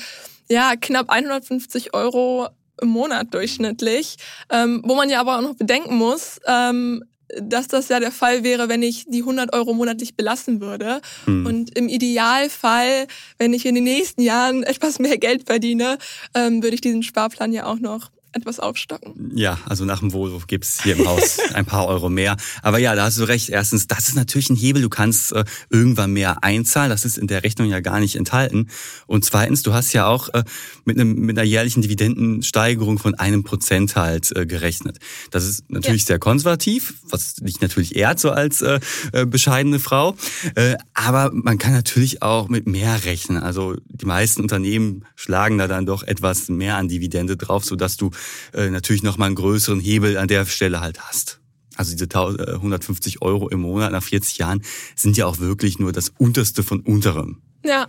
ja 0.49 0.75
knapp 0.77 1.09
150 1.09 1.95
Euro 1.95 2.49
im 2.81 2.89
Monat 2.89 3.33
durchschnittlich, 3.33 4.17
ähm, 4.51 4.83
wo 4.85 4.95
man 4.95 5.11
ja 5.11 5.21
aber 5.21 5.39
auch 5.39 5.43
noch 5.43 5.55
bedenken 5.55 5.97
muss, 5.97 6.41
ähm, 6.47 7.05
dass 7.41 7.69
das 7.69 7.89
ja 7.89 8.01
der 8.01 8.13
Fall 8.13 8.45
wäre, 8.45 8.69
wenn 8.69 8.83
ich 8.83 9.07
die 9.09 9.23
100 9.23 9.53
Euro 9.55 9.73
monatlich 9.73 10.17
belassen 10.17 10.61
würde. 10.61 11.01
Hm. 11.25 11.47
Und 11.47 11.77
im 11.77 11.89
Idealfall, 11.89 13.07
wenn 13.39 13.53
ich 13.53 13.67
in 13.67 13.75
den 13.75 13.85
nächsten 13.85 14.23
Jahren 14.23 14.63
etwas 14.65 14.99
mehr 14.99 15.19
Geld 15.19 15.47
verdiene, 15.47 15.99
ähm, 16.35 16.63
würde 16.63 16.75
ich 16.75 16.81
diesen 16.81 17.03
Sparplan 17.03 17.53
ja 17.53 17.67
auch 17.67 17.79
noch 17.79 18.11
etwas 18.35 18.61
aufstocken. 18.61 19.33
Ja, 19.35 19.59
also 19.67 19.85
nach 19.85 20.01
dem 20.01 20.13
Wohlruf 20.13 20.47
gibt's 20.47 20.83
hier 20.83 20.97
im 20.97 21.07
Haus 21.07 21.39
ein 21.55 21.65
paar 21.65 21.87
Euro 21.87 22.09
mehr. 22.09 22.37
Aber 22.63 22.79
ja, 22.79 22.95
da 22.95 23.05
hast 23.05 23.19
du 23.19 23.25
recht. 23.25 23.49
Erstens, 23.49 23.87
das 23.87 24.09
ist 24.09 24.17
natürlich 24.17 24.51
ein 24.51 24.57
Hebel. 24.57 24.83
Du 24.83 24.89
kannst 24.89 25.33
äh, 25.33 25.45
irgendwann 25.71 26.13
mehr 26.13 26.43
einzahlen. 26.43 26.91
Das 26.91 27.05
ist 27.05 27.17
in 27.17 27.27
der 27.27 27.45
Rechnung 27.45 27.69
ja 27.69 27.81
gar 27.81 28.01
nicht 28.01 28.17
enthalten. 28.17 28.69
Und 29.07 29.25
zweitens, 29.25 29.63
du 29.63 29.73
hast 29.73 29.93
ja 29.93 30.07
auch 30.07 30.29
äh, 30.31 30.45
mit, 30.85 30.99
einem, 30.99 31.15
mit 31.15 31.39
einer 31.39 31.47
jährlichen 31.47 31.83
Dividendensteigerung 31.83 32.99
von 32.99 33.15
einem 33.15 33.45
Prozent 33.45 33.97
halt 33.97 34.35
äh, 34.37 34.47
gerechnet. 34.47 34.99
Das 35.31 35.45
ist 35.45 35.71
natürlich 35.71 36.03
ja. 36.03 36.09
sehr 36.09 36.19
konservativ, 36.19 36.95
was 37.09 37.35
dich 37.35 37.61
natürlich 37.61 37.97
ehrt 37.97 38.19
so 38.21 38.31
als 38.31 38.63
äh, 38.63 38.81
äh, 39.13 39.27
bescheidene 39.27 39.79
Frau. 39.79 40.17
Äh, 40.55 40.77
aber 40.93 41.31
man 41.33 41.59
kann 41.59 41.73
natürlich 41.73 42.23
auch 42.23 42.49
mit 42.49 42.67
mehr 42.67 43.05
rechnen. 43.05 43.43
Also 43.43 43.77
die 43.87 44.07
meisten 44.07 44.43
Unternehmen 44.43 45.05
schlagen 45.15 45.59
da 45.59 45.69
dann 45.69 45.87
doch 45.87 46.03
etwas 46.03 46.49
mehr 46.49 46.77
an 46.77 46.89
Dividende 46.89 47.37
drauf, 47.37 47.65
sodass 47.65 47.97
du 47.97 48.11
äh, 48.53 48.71
natürlich 48.71 49.03
nochmal 49.03 49.27
einen 49.27 49.37
größeren 49.37 49.81
Hebel 49.81 50.17
an 50.17 50.29
der 50.29 50.47
Stelle 50.47 50.81
halt 50.81 51.01
hast. 51.01 51.41
Also 51.77 51.93
diese 51.93 52.09
150 52.15 53.17
äh, 53.17 53.19
Euro 53.21 53.49
im 53.49 53.61
Monat 53.61 53.93
nach 53.93 54.03
40 54.03 54.39
Jahren 54.39 54.63
sind 54.95 55.17
ja 55.17 55.27
auch 55.27 55.39
wirklich 55.39 55.79
nur 55.79 55.93
das 55.93 56.13
unterste 56.19 56.63
von 56.63 56.81
unterem. 56.81 57.43
Ja, 57.65 57.89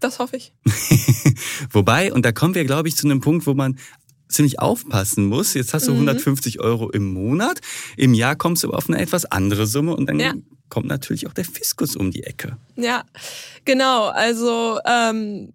das 0.00 0.18
hoffe 0.18 0.36
ich. 0.36 0.52
Wobei, 1.70 2.12
und 2.12 2.24
da 2.24 2.32
kommen 2.32 2.54
wir, 2.54 2.64
glaube 2.64 2.88
ich, 2.88 2.96
zu 2.96 3.06
einem 3.06 3.20
Punkt, 3.20 3.46
wo 3.46 3.54
man 3.54 3.78
ziemlich 4.28 4.58
aufpassen 4.58 5.26
muss. 5.26 5.54
Jetzt 5.54 5.74
hast 5.74 5.86
du 5.86 5.92
mhm. 5.92 6.08
150 6.08 6.60
Euro 6.60 6.90
im 6.90 7.12
Monat, 7.12 7.60
im 7.96 8.14
Jahr 8.14 8.36
kommst 8.36 8.64
du 8.64 8.68
aber 8.68 8.78
auf 8.78 8.88
eine 8.88 8.98
etwas 9.00 9.24
andere 9.26 9.66
Summe 9.66 9.94
und 9.94 10.06
dann 10.06 10.18
ja. 10.18 10.34
kommt 10.68 10.86
natürlich 10.86 11.26
auch 11.26 11.32
der 11.32 11.44
Fiskus 11.44 11.94
um 11.94 12.10
die 12.10 12.24
Ecke. 12.24 12.56
Ja, 12.76 13.04
genau. 13.64 14.08
Also 14.08 14.78
ähm, 14.86 15.52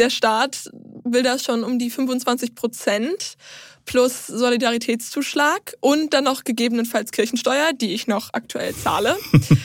der 0.00 0.10
Staat 0.10 0.70
will 1.04 1.22
das 1.22 1.44
schon 1.44 1.62
um 1.62 1.78
die 1.78 1.90
25 1.90 2.54
Prozent 2.54 3.36
plus 3.84 4.26
Solidaritätszuschlag 4.26 5.74
und 5.80 6.14
dann 6.14 6.24
noch 6.24 6.44
gegebenenfalls 6.44 7.12
Kirchensteuer, 7.12 7.72
die 7.72 7.92
ich 7.94 8.06
noch 8.06 8.30
aktuell 8.32 8.74
zahle. 8.74 9.16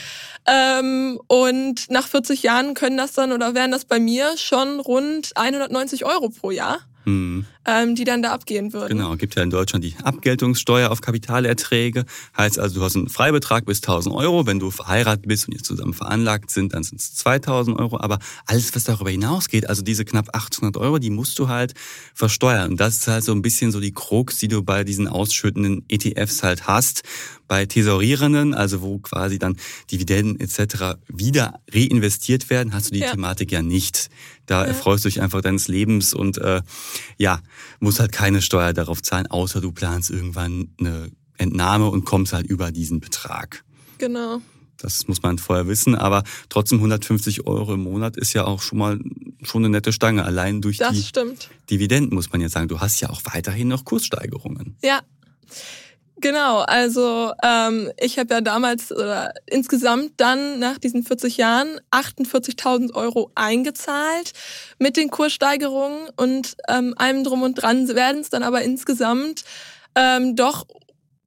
ähm, 0.46 1.20
und 1.26 1.90
nach 1.90 2.06
40 2.06 2.42
Jahren 2.42 2.74
können 2.74 2.96
das 2.96 3.12
dann 3.12 3.32
oder 3.32 3.54
wären 3.54 3.70
das 3.70 3.84
bei 3.84 3.98
mir 3.98 4.36
schon 4.36 4.80
rund 4.80 5.36
190 5.36 6.04
Euro 6.04 6.28
pro 6.28 6.50
Jahr 6.50 6.80
mhm. 7.06 7.46
ähm, 7.64 7.94
die 7.94 8.04
dann 8.04 8.22
da 8.22 8.32
abgehen 8.32 8.72
würden. 8.72 8.98
Genau, 8.98 9.16
gibt 9.16 9.34
ja 9.36 9.42
in 9.42 9.50
Deutschland 9.50 9.84
die 9.84 9.94
Abgeltungssteuer 10.02 10.90
auf 10.90 11.00
Kapitalerträge. 11.00 12.04
Heißt 12.36 12.58
also, 12.58 12.80
du 12.80 12.84
hast 12.84 12.96
einen 12.96 13.08
Freibetrag 13.08 13.64
bis 13.64 13.78
1000 13.78 14.14
Euro. 14.14 14.46
Wenn 14.46 14.58
du 14.58 14.70
verheiratet 14.70 15.26
bist 15.26 15.48
und 15.48 15.54
ihr 15.54 15.62
zusammen 15.62 15.94
veranlagt 15.94 16.50
sind, 16.50 16.74
dann 16.74 16.82
sind 16.82 17.00
es 17.00 17.14
2000 17.14 17.78
Euro. 17.78 17.98
Aber 17.98 18.18
alles, 18.46 18.74
was 18.74 18.84
darüber 18.84 19.10
hinausgeht, 19.10 19.68
also 19.68 19.82
diese 19.82 20.04
knapp 20.04 20.34
800 20.34 20.76
Euro, 20.76 20.98
die 20.98 21.10
musst 21.10 21.38
du 21.38 21.48
halt 21.48 21.74
versteuern. 22.14 22.72
Und 22.72 22.80
das 22.80 22.98
ist 22.98 23.08
halt 23.08 23.24
so 23.24 23.32
ein 23.32 23.42
bisschen 23.42 23.72
so 23.72 23.80
die 23.80 23.92
Krux, 23.92 24.38
die 24.38 24.48
du 24.48 24.62
bei 24.62 24.84
diesen 24.84 25.08
ausschüttenden 25.08 25.84
ETFs 25.88 26.42
halt 26.42 26.66
hast. 26.66 27.02
Bei 27.48 27.64
Thesaurierenden, 27.64 28.54
also 28.54 28.82
wo 28.82 28.98
quasi 28.98 29.38
dann 29.38 29.56
Dividenden 29.90 30.40
etc. 30.40 30.98
wieder 31.06 31.60
reinvestiert 31.72 32.50
werden, 32.50 32.74
hast 32.74 32.88
du 32.88 32.94
die 32.94 33.00
ja. 33.00 33.12
Thematik 33.12 33.52
ja 33.52 33.62
nicht. 33.62 34.10
Da 34.46 34.62
ja. 34.62 34.68
erfreust 34.68 35.04
du 35.04 35.08
dich 35.08 35.20
einfach 35.20 35.42
deines 35.42 35.68
Lebens 35.68 36.14
und 36.14 36.38
äh, 36.38 36.62
ja, 37.18 37.40
musst 37.80 38.00
halt 38.00 38.12
keine 38.12 38.42
Steuer 38.42 38.72
darauf 38.72 39.02
zahlen, 39.02 39.26
außer 39.26 39.60
du 39.60 39.72
planst 39.72 40.10
irgendwann 40.10 40.70
eine 40.78 41.10
Entnahme 41.36 41.88
und 41.88 42.04
kommst 42.04 42.32
halt 42.32 42.46
über 42.46 42.72
diesen 42.72 43.00
Betrag. 43.00 43.64
Genau. 43.98 44.40
Das 44.78 45.08
muss 45.08 45.22
man 45.22 45.38
vorher 45.38 45.66
wissen, 45.68 45.94
aber 45.94 46.22
trotzdem 46.48 46.78
150 46.78 47.46
Euro 47.46 47.74
im 47.74 47.82
Monat 47.82 48.16
ist 48.16 48.34
ja 48.34 48.44
auch 48.44 48.60
schon 48.60 48.78
mal 48.78 49.00
schon 49.42 49.64
eine 49.64 49.70
nette 49.70 49.92
Stange. 49.92 50.24
Allein 50.24 50.60
durch 50.60 50.76
das 50.78 50.94
die 50.94 51.02
stimmt. 51.02 51.50
Dividenden 51.70 52.14
muss 52.14 52.30
man 52.30 52.40
jetzt 52.40 52.52
sagen. 52.52 52.68
Du 52.68 52.80
hast 52.80 53.00
ja 53.00 53.10
auch 53.10 53.22
weiterhin 53.24 53.68
noch 53.68 53.84
Kurssteigerungen. 53.84 54.76
Ja. 54.82 55.00
Genau, 56.18 56.60
also 56.60 57.32
ähm, 57.42 57.92
ich 58.00 58.18
habe 58.18 58.32
ja 58.32 58.40
damals 58.40 58.90
oder 58.90 59.34
insgesamt 59.44 60.12
dann 60.16 60.58
nach 60.58 60.78
diesen 60.78 61.02
40 61.02 61.36
Jahren 61.36 61.78
48.000 61.90 62.94
Euro 62.94 63.30
eingezahlt 63.34 64.32
mit 64.78 64.96
den 64.96 65.10
Kurssteigerungen 65.10 66.08
und 66.16 66.56
ähm, 66.68 66.94
allem 66.96 67.22
drum 67.22 67.42
und 67.42 67.54
dran 67.56 67.86
werden 67.88 68.22
es 68.22 68.30
dann 68.30 68.42
aber 68.42 68.62
insgesamt 68.62 69.44
ähm, 69.94 70.36
doch 70.36 70.66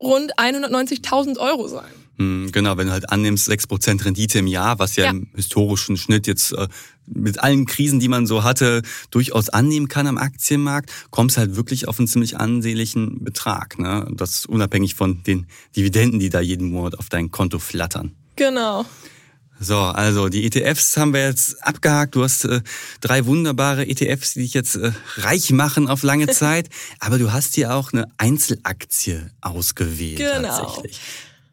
rund 0.01 0.35
190.000 0.39 1.37
Euro 1.37 1.67
sein. 1.67 2.08
Hm, 2.19 2.51
genau, 2.51 2.75
wenn 2.75 2.87
du 2.87 2.93
halt 2.93 3.09
annimmst 3.09 3.49
6% 3.49 4.03
Rendite 4.03 4.39
im 4.39 4.47
Jahr, 4.47 4.77
was 4.77 4.97
ja, 4.97 5.05
ja. 5.05 5.11
im 5.11 5.29
historischen 5.35 5.95
Schnitt 5.95 6.27
jetzt 6.27 6.51
äh, 6.51 6.67
mit 7.07 7.39
allen 7.39 7.65
Krisen, 7.65 8.01
die 8.01 8.09
man 8.09 8.27
so 8.27 8.43
hatte, 8.43 8.81
durchaus 9.09 9.47
annehmen 9.47 9.87
kann 9.87 10.05
am 10.05 10.17
Aktienmarkt, 10.17 10.91
kommst 11.11 11.37
halt 11.37 11.55
wirklich 11.55 11.87
auf 11.87 11.97
einen 11.97 12.09
ziemlich 12.09 12.37
ansehnlichen 12.37 13.23
Betrag. 13.23 13.79
Ne? 13.79 14.05
Das 14.11 14.45
unabhängig 14.45 14.95
von 14.95 15.23
den 15.23 15.47
Dividenden, 15.77 16.19
die 16.19 16.29
da 16.29 16.41
jeden 16.41 16.69
Monat 16.71 16.99
auf 16.99 17.07
dein 17.07 17.31
Konto 17.31 17.57
flattern. 17.57 18.11
Genau. 18.35 18.85
So, 19.61 19.77
also 19.77 20.27
die 20.27 20.45
ETFs 20.45 20.97
haben 20.97 21.13
wir 21.13 21.25
jetzt 21.25 21.65
abgehakt. 21.65 22.15
Du 22.15 22.23
hast 22.23 22.43
äh, 22.43 22.61
drei 22.99 23.25
wunderbare 23.25 23.87
ETFs, 23.87 24.33
die 24.33 24.41
dich 24.41 24.53
jetzt 24.53 24.75
äh, 24.75 24.91
reich 25.15 25.51
machen 25.51 25.87
auf 25.87 26.03
lange 26.03 26.27
Zeit. 26.33 26.69
Aber 26.99 27.17
du 27.17 27.31
hast 27.31 27.55
hier 27.55 27.73
auch 27.73 27.93
eine 27.93 28.07
Einzelaktie 28.17 29.31
ausgewählt 29.39 30.17
genau. 30.17 30.49
tatsächlich. 30.49 30.99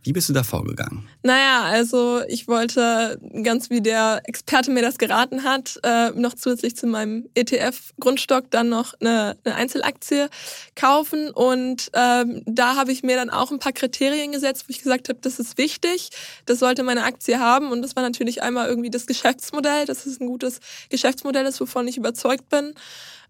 Wie 0.06 0.12
bist 0.12 0.28
du 0.28 0.32
da 0.32 0.44
vorgegangen? 0.44 1.08
Naja, 1.25 1.64
also 1.64 2.22
ich 2.28 2.46
wollte, 2.46 3.20
ganz 3.42 3.70
wie 3.70 3.80
der 3.80 4.22
Experte 4.25 4.70
mir 4.70 4.80
das 4.80 4.98
geraten 4.98 5.42
hat, 5.42 5.80
äh, 5.82 6.10
noch 6.10 6.34
zusätzlich 6.34 6.76
zu 6.76 6.86
meinem 6.86 7.28
ETF-Grundstock 7.34 8.48
dann 8.52 8.68
noch 8.68 8.94
eine, 9.00 9.36
eine, 9.44 9.56
Einzelaktie 9.56 10.28
kaufen. 10.76 11.30
Und 11.30 11.90
ähm, 11.92 12.42
da 12.46 12.76
habe 12.76 12.92
ich 12.92 13.02
mir 13.02 13.16
dann 13.16 13.30
auch 13.30 13.50
ein 13.50 13.58
paar 13.58 13.72
Kriterien 13.72 14.30
gesetzt, 14.30 14.66
wo 14.68 14.70
ich 14.70 14.80
gesagt 14.80 15.08
habe, 15.08 15.18
das 15.20 15.40
ist 15.40 15.58
wichtig, 15.58 16.10
das 16.44 16.60
sollte 16.60 16.84
meine 16.84 17.02
Aktie 17.02 17.40
haben. 17.40 17.72
Und 17.72 17.82
das 17.82 17.96
war 17.96 18.04
natürlich 18.04 18.44
einmal 18.44 18.68
irgendwie 18.68 18.90
das 18.90 19.06
Geschäftsmodell, 19.06 19.86
dass 19.86 20.06
es 20.06 20.20
ein 20.20 20.28
gutes 20.28 20.60
Geschäftsmodell 20.88 21.46
ist, 21.46 21.60
wovon 21.60 21.88
ich 21.88 21.96
überzeugt 21.96 22.48
bin 22.48 22.75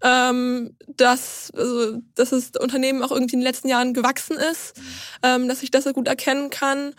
ähm, 0.02 0.76
dass, 0.96 1.50
also, 1.54 2.00
dass 2.14 2.30
das 2.30 2.50
Unternehmen 2.58 3.02
auch 3.02 3.10
irgendwie 3.10 3.34
in 3.34 3.40
den 3.40 3.46
letzten 3.46 3.68
Jahren 3.68 3.94
gewachsen 3.94 4.36
ist, 4.36 4.74
ähm, 5.22 5.48
dass 5.48 5.62
ich 5.62 5.70
das 5.70 5.84
so 5.84 5.92
gut 5.92 6.08
erkennen 6.08 6.50
kann, 6.50 6.94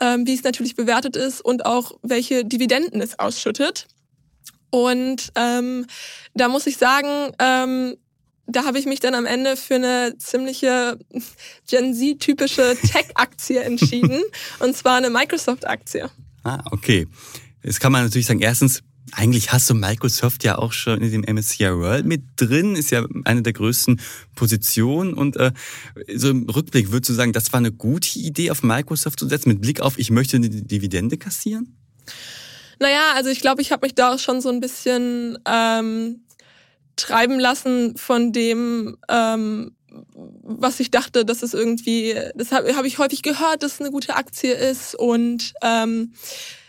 ähm, 0.00 0.26
wie 0.26 0.34
es 0.34 0.42
natürlich 0.42 0.76
bewertet 0.76 1.16
ist 1.16 1.40
und 1.40 1.66
auch 1.66 1.92
welche 2.02 2.44
Dividenden 2.44 3.00
es 3.00 3.18
ausschüttet. 3.18 3.86
Und 4.70 5.32
ähm, 5.34 5.86
da 6.34 6.48
muss 6.48 6.66
ich 6.66 6.76
sagen, 6.76 7.32
ähm, 7.38 7.96
da 8.46 8.64
habe 8.64 8.78
ich 8.78 8.86
mich 8.86 9.00
dann 9.00 9.14
am 9.14 9.26
Ende 9.26 9.56
für 9.56 9.74
eine 9.74 10.16
ziemliche 10.18 10.98
Gen 11.68 11.94
Z-typische 11.94 12.76
Tech-Aktie 12.76 13.60
entschieden, 13.60 14.22
und 14.58 14.76
zwar 14.76 14.96
eine 14.96 15.10
Microsoft-Aktie. 15.10 16.10
Ah, 16.44 16.62
okay. 16.70 17.06
Jetzt 17.62 17.80
kann 17.80 17.92
man 17.92 18.04
natürlich 18.04 18.26
sagen, 18.26 18.40
erstens, 18.40 18.82
eigentlich 19.12 19.52
hast 19.52 19.68
du 19.70 19.74
Microsoft 19.74 20.44
ja 20.44 20.58
auch 20.58 20.72
schon 20.72 21.00
in 21.00 21.10
dem 21.10 21.34
MSCI 21.34 21.64
World 21.64 22.06
mit 22.06 22.22
drin, 22.36 22.76
ist 22.76 22.90
ja 22.90 23.04
eine 23.24 23.42
der 23.42 23.52
größten 23.52 24.00
Positionen. 24.34 25.14
Und 25.14 25.36
äh, 25.36 25.52
so 26.14 26.30
im 26.30 26.48
Rückblick 26.48 26.90
würdest 26.90 27.10
du 27.10 27.14
sagen, 27.14 27.32
das 27.32 27.52
war 27.52 27.58
eine 27.58 27.72
gute 27.72 28.18
Idee, 28.18 28.50
auf 28.50 28.62
Microsoft 28.62 29.18
zu 29.18 29.28
setzen, 29.28 29.50
mit 29.50 29.60
Blick 29.60 29.80
auf, 29.80 29.98
ich 29.98 30.10
möchte 30.10 30.36
eine 30.36 30.48
Dividende 30.48 31.18
kassieren? 31.18 31.76
Naja, 32.80 33.12
also 33.14 33.30
ich 33.30 33.40
glaube, 33.40 33.62
ich 33.62 33.72
habe 33.72 33.86
mich 33.86 33.94
da 33.94 34.14
auch 34.14 34.18
schon 34.18 34.40
so 34.40 34.48
ein 34.48 34.60
bisschen 34.60 35.38
ähm, 35.46 36.20
treiben 36.96 37.40
lassen 37.40 37.96
von 37.96 38.32
dem, 38.32 38.96
ähm, 39.08 39.74
was 40.42 40.80
ich 40.80 40.90
dachte, 40.90 41.24
dass 41.24 41.42
es 41.42 41.54
irgendwie, 41.54 42.14
das 42.34 42.52
habe 42.52 42.74
hab 42.76 42.84
ich 42.84 42.98
häufig 42.98 43.22
gehört, 43.22 43.62
dass 43.62 43.74
es 43.74 43.80
eine 43.80 43.90
gute 43.90 44.16
Aktie 44.16 44.52
ist 44.52 44.94
und 44.94 45.54
ähm, 45.62 46.12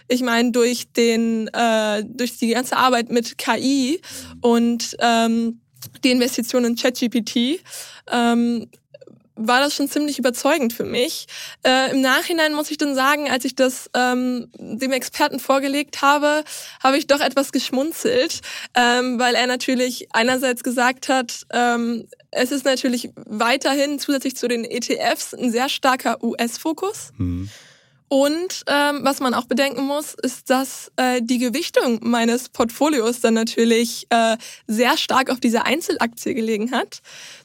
ich 0.09 0.21
meine, 0.21 0.51
durch 0.51 0.91
den, 0.91 1.47
äh, 1.49 2.03
durch 2.05 2.37
die 2.37 2.49
ganze 2.49 2.75
Arbeit 2.75 3.11
mit 3.11 3.37
KI 3.37 4.01
und 4.41 4.97
ähm, 4.99 5.61
die 6.03 6.11
Investitionen 6.11 6.71
in 6.71 6.75
ChatGPT 6.75 7.61
ähm, 8.11 8.67
war 9.35 9.61
das 9.61 9.73
schon 9.73 9.87
ziemlich 9.87 10.19
überzeugend 10.19 10.73
für 10.73 10.83
mich. 10.83 11.27
Äh, 11.65 11.91
Im 11.91 12.01
Nachhinein 12.01 12.53
muss 12.53 12.69
ich 12.71 12.77
dann 12.77 12.93
sagen, 12.93 13.29
als 13.29 13.45
ich 13.45 13.55
das 13.55 13.89
ähm, 13.93 14.49
dem 14.57 14.91
Experten 14.91 15.39
vorgelegt 15.39 16.01
habe, 16.01 16.43
habe 16.83 16.97
ich 16.97 17.07
doch 17.07 17.21
etwas 17.21 17.53
geschmunzelt, 17.53 18.41
ähm, 18.75 19.17
weil 19.17 19.35
er 19.35 19.47
natürlich 19.47 20.09
einerseits 20.11 20.61
gesagt 20.63 21.07
hat, 21.07 21.45
ähm, 21.51 22.07
es 22.31 22.51
ist 22.51 22.65
natürlich 22.65 23.11
weiterhin 23.15 23.97
zusätzlich 23.97 24.35
zu 24.35 24.49
den 24.49 24.65
ETFs 24.65 25.33
ein 25.33 25.51
sehr 25.51 25.69
starker 25.69 26.21
US-Fokus. 26.21 27.13
Mhm. 27.17 27.49
Und 28.09 28.63
ähm, 28.67 29.01
was 29.03 29.19
man 29.19 29.35
auch 29.35 29.45
bedenken 29.45 29.83
muss, 29.85 30.15
ist, 30.15 30.49
dass 30.49 30.91
äh, 30.95 31.21
die 31.21 31.37
Gewichtung 31.37 31.99
meines 32.01 32.49
Portfolios 32.49 33.21
dann 33.21 33.35
natürlich 33.35 34.07
äh, 34.09 34.35
sehr 34.65 34.97
stark 34.97 35.29
auf 35.29 35.39
diese 35.39 35.65
Einzelaktie 35.65 36.33
gelegen 36.33 36.71
hat. 36.71 37.01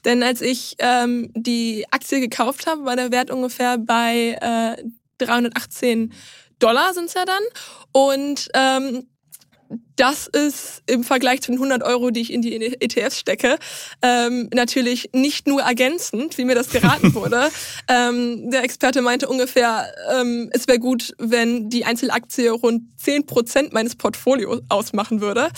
Denn 0.07 0.23
als 0.23 0.41
ich 0.41 0.77
ähm, 0.79 1.31
die 1.35 1.85
Aktie 1.91 2.21
gekauft 2.21 2.67
habe, 2.67 2.87
war 2.87 2.97
der 2.97 3.13
Wert 3.13 3.31
ungefähr 3.31 3.77
bei 3.77 4.39
äh, 4.41 4.83
318 5.19 6.13
Dollar 6.59 6.95
sind 6.95 7.07
es 7.07 7.15
ja 7.15 7.27
dann. 7.27 7.43
Und 7.93 8.49
ähm, 8.55 9.07
das 9.97 10.27
ist 10.27 10.83
im 10.87 11.05
Vergleich 11.05 11.43
zu 11.43 11.53
den 11.53 11.59
100 11.59 11.83
Euro, 11.83 12.11
die 12.11 12.21
ich 12.21 12.33
in 12.33 12.43
die 12.43 12.55
ETFs 12.55 13.21
stecke, 13.21 13.59
ähm, 14.03 14.49
natürlich 14.53 15.11
nicht 15.13 15.47
nur 15.47 15.63
ergänzend, 15.63 16.37
wie 16.39 16.45
mir 16.45 16.55
das 16.55 16.71
geraten 16.71 17.15
wurde. 17.15 17.49
ähm, 17.89 18.51
der 18.51 18.65
Experte 18.65 19.03
meinte 19.03 19.29
ungefähr, 19.29 19.87
ähm, 20.19 20.51
es 20.53 20.67
wäre 20.67 20.79
gut, 20.79 21.15
wenn 21.19 21.71
die 21.71 21.85
Einzelaktie 21.85 22.51
rund 22.51 22.83
10 22.99 23.27
Prozent 23.27 23.73
meines 23.73 23.95
Portfolios 23.97 24.63
ausmachen 24.69 25.21
würde. 25.21 25.49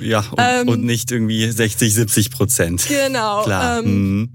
Ja, 0.00 0.20
und, 0.30 0.38
ähm, 0.38 0.68
und, 0.68 0.84
nicht 0.84 1.10
irgendwie 1.10 1.50
60, 1.50 1.94
70 1.94 2.30
Prozent. 2.30 2.86
Genau. 2.88 3.44
Klar. 3.44 3.78
Ähm, 3.78 3.84
mhm. 3.84 4.34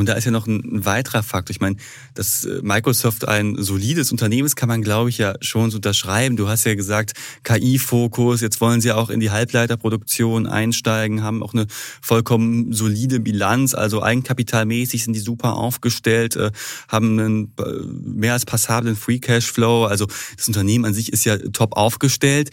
Und 0.00 0.08
da 0.08 0.14
ist 0.14 0.24
ja 0.24 0.30
noch 0.30 0.46
ein, 0.46 0.62
weiterer 0.82 1.22
Faktor. 1.22 1.50
Ich 1.50 1.60
meine, 1.60 1.76
dass 2.14 2.46
äh, 2.46 2.60
Microsoft 2.62 3.28
ein 3.28 3.56
solides 3.62 4.10
Unternehmen 4.12 4.46
ist, 4.46 4.56
kann 4.56 4.70
man, 4.70 4.80
glaube 4.80 5.10
ich, 5.10 5.18
ja 5.18 5.34
schon 5.42 5.70
so 5.70 5.76
unterschreiben. 5.76 6.38
Du 6.38 6.48
hast 6.48 6.64
ja 6.64 6.74
gesagt, 6.74 7.12
KI-Fokus, 7.44 8.40
jetzt 8.40 8.62
wollen 8.62 8.80
sie 8.80 8.92
auch 8.92 9.10
in 9.10 9.20
die 9.20 9.30
Halbleiterproduktion 9.30 10.46
einsteigen, 10.46 11.22
haben 11.22 11.42
auch 11.42 11.52
eine 11.52 11.66
vollkommen 12.00 12.72
solide 12.72 13.20
Bilanz, 13.20 13.74
also 13.74 14.02
eigenkapitalmäßig 14.02 15.04
sind 15.04 15.12
die 15.12 15.20
super 15.20 15.56
aufgestellt, 15.56 16.34
äh, 16.34 16.50
haben 16.88 17.18
einen 17.18 17.52
äh, 17.58 17.84
mehr 17.84 18.32
als 18.32 18.46
passablen 18.46 18.96
Free 18.96 19.18
Cash 19.18 19.52
Flow. 19.52 19.84
Also 19.84 20.06
das 20.34 20.48
Unternehmen 20.48 20.86
an 20.86 20.94
sich 20.94 21.12
ist 21.12 21.26
ja 21.26 21.36
top 21.36 21.76
aufgestellt 21.76 22.50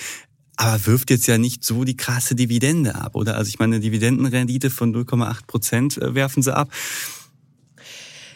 aber 0.57 0.87
wirft 0.87 1.11
jetzt 1.11 1.27
ja 1.27 1.37
nicht 1.37 1.63
so 1.63 1.83
die 1.83 1.95
krasse 1.95 2.33
Dividende 2.33 2.95
ab, 2.95 3.15
oder? 3.15 3.37
Also 3.37 3.49
ich 3.49 3.59
meine, 3.59 3.75
eine 3.75 3.83
Dividendenrendite 3.83 4.71
von 4.71 4.91
0,8 4.91 5.45
Prozent 5.45 5.99
werfen 6.01 6.41
sie 6.41 6.53
ab. 6.53 6.69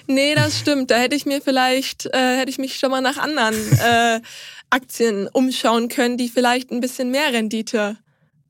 Nee, 0.07 0.35
das 0.35 0.59
stimmt. 0.59 0.91
Da 0.91 0.97
hätte 0.97 1.15
ich 1.15 1.25
mir 1.25 1.41
vielleicht, 1.41 2.07
äh, 2.07 2.37
hätte 2.37 2.49
ich 2.49 2.57
mich 2.57 2.77
schon 2.77 2.91
mal 2.91 3.01
nach 3.01 3.17
anderen 3.17 3.55
äh, 3.79 4.21
Aktien 4.69 5.27
umschauen 5.27 5.89
können, 5.89 6.17
die 6.17 6.29
vielleicht 6.29 6.71
ein 6.71 6.79
bisschen 6.79 7.11
mehr 7.11 7.33
Rendite 7.33 7.97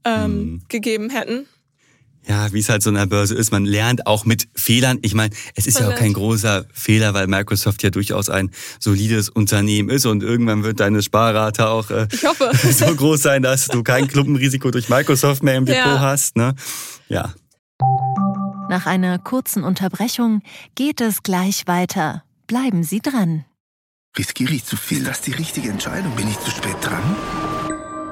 ähm, 0.06 0.24
mhm. 0.24 0.62
gegeben 0.70 1.10
hätten. 1.10 1.48
Ja, 2.28 2.54
wie 2.54 2.60
es 2.60 2.70
halt 2.70 2.84
so 2.84 2.92
in 2.92 2.96
der 2.96 3.08
Börse 3.08 3.34
ist, 3.34 3.52
man 3.52 3.66
lernt 3.66 4.06
auch 4.06 4.26
mit 4.26 4.48
Fehlern. 4.56 5.00
Ich 5.02 5.16
meine, 5.16 5.34
es 5.56 5.66
ist 5.66 5.80
man 5.80 5.90
ja 5.90 5.96
auch 5.96 6.00
kein 6.00 6.14
großer 6.14 6.66
Fehler, 6.72 7.16
weil 7.16 7.26
Microsoft 7.26 7.82
ja 7.82 7.90
durchaus 7.90 8.30
ein 8.30 8.52
solides 8.80 9.30
Unternehmen 9.30 9.90
ist 9.90 10.06
und 10.06 10.22
irgendwann 10.22 10.64
wird 10.64 10.80
deine 10.80 11.02
Sparrate 11.02 11.68
auch 11.68 11.90
äh, 11.90 12.08
so 12.72 12.96
groß 12.96 13.24
sein, 13.24 13.42
dass 13.42 13.68
du 13.68 13.82
kein 13.82 14.08
Klumpenrisiko 14.08 14.70
durch 14.70 14.88
Microsoft 14.88 15.42
mehr 15.42 15.56
im 15.56 15.66
Depot 15.66 15.84
ja. 15.84 16.00
hast. 16.00 16.38
Ne? 16.38 16.54
Ja. 17.10 17.34
Nach 18.72 18.86
einer 18.86 19.20
kurzen 19.20 19.66
Unterbrechung 19.66 20.44
geht 20.76 21.02
es 21.02 21.24
gleich 21.24 21.68
weiter. 21.68 22.24
Bleiben 22.48 22.84
Sie 22.84 23.02
dran. 23.02 23.44
Riskiere 24.18 24.54
ich 24.54 24.64
zu 24.64 24.78
viel? 24.78 25.04
Das 25.04 25.18
ist 25.18 25.28
die 25.28 25.34
richtige 25.34 25.70
Entscheidung. 25.70 26.16
Bin 26.16 26.30
ich 26.30 26.40
zu 26.40 26.52
spät 26.52 26.78
dran? 26.82 27.04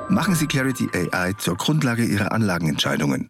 Machen 0.10 0.36
Sie 0.36 0.48
Clarity 0.48 0.90
AI 0.94 1.32
zur 1.38 1.56
Grundlage 1.56 2.04
Ihrer 2.04 2.34
Anlagenentscheidungen. 2.34 3.30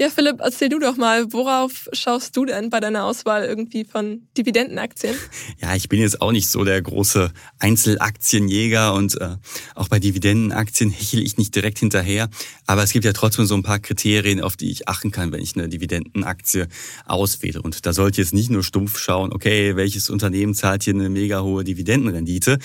Ja, 0.00 0.10
Philipp, 0.10 0.36
erzähl 0.38 0.68
du 0.68 0.78
doch 0.78 0.96
mal, 0.96 1.32
worauf 1.32 1.88
schaust 1.92 2.36
du 2.36 2.44
denn 2.44 2.70
bei 2.70 2.78
deiner 2.78 3.02
Auswahl 3.02 3.44
irgendwie 3.44 3.84
von 3.84 4.28
Dividendenaktien? 4.36 5.16
Ja, 5.60 5.74
ich 5.74 5.88
bin 5.88 6.00
jetzt 6.00 6.20
auch 6.20 6.30
nicht 6.30 6.48
so 6.48 6.62
der 6.62 6.80
große 6.80 7.32
Einzelaktienjäger 7.58 8.94
und 8.94 9.20
äh, 9.20 9.36
auch 9.74 9.88
bei 9.88 9.98
Dividendenaktien 9.98 10.90
hechle 10.90 11.20
ich 11.20 11.36
nicht 11.36 11.54
direkt 11.54 11.80
hinterher. 11.80 12.28
Aber 12.66 12.84
es 12.84 12.92
gibt 12.92 13.04
ja 13.04 13.12
trotzdem 13.12 13.44
so 13.46 13.56
ein 13.56 13.64
paar 13.64 13.80
Kriterien, 13.80 14.40
auf 14.40 14.56
die 14.56 14.70
ich 14.70 14.86
achten 14.86 15.10
kann, 15.10 15.32
wenn 15.32 15.40
ich 15.40 15.56
eine 15.56 15.68
Dividendenaktie 15.68 16.68
auswähle. 17.06 17.60
Und 17.60 17.86
da 17.86 17.92
sollte 17.92 18.20
ich 18.20 18.26
jetzt 18.26 18.34
nicht 18.34 18.50
nur 18.50 18.62
stumpf 18.62 18.98
schauen, 18.98 19.32
okay, 19.32 19.74
welches 19.74 20.10
Unternehmen 20.10 20.54
zahlt 20.54 20.84
hier 20.84 20.94
eine 20.94 21.08
mega 21.08 21.42
hohe 21.42 21.64
Dividendenrendite. 21.64 22.58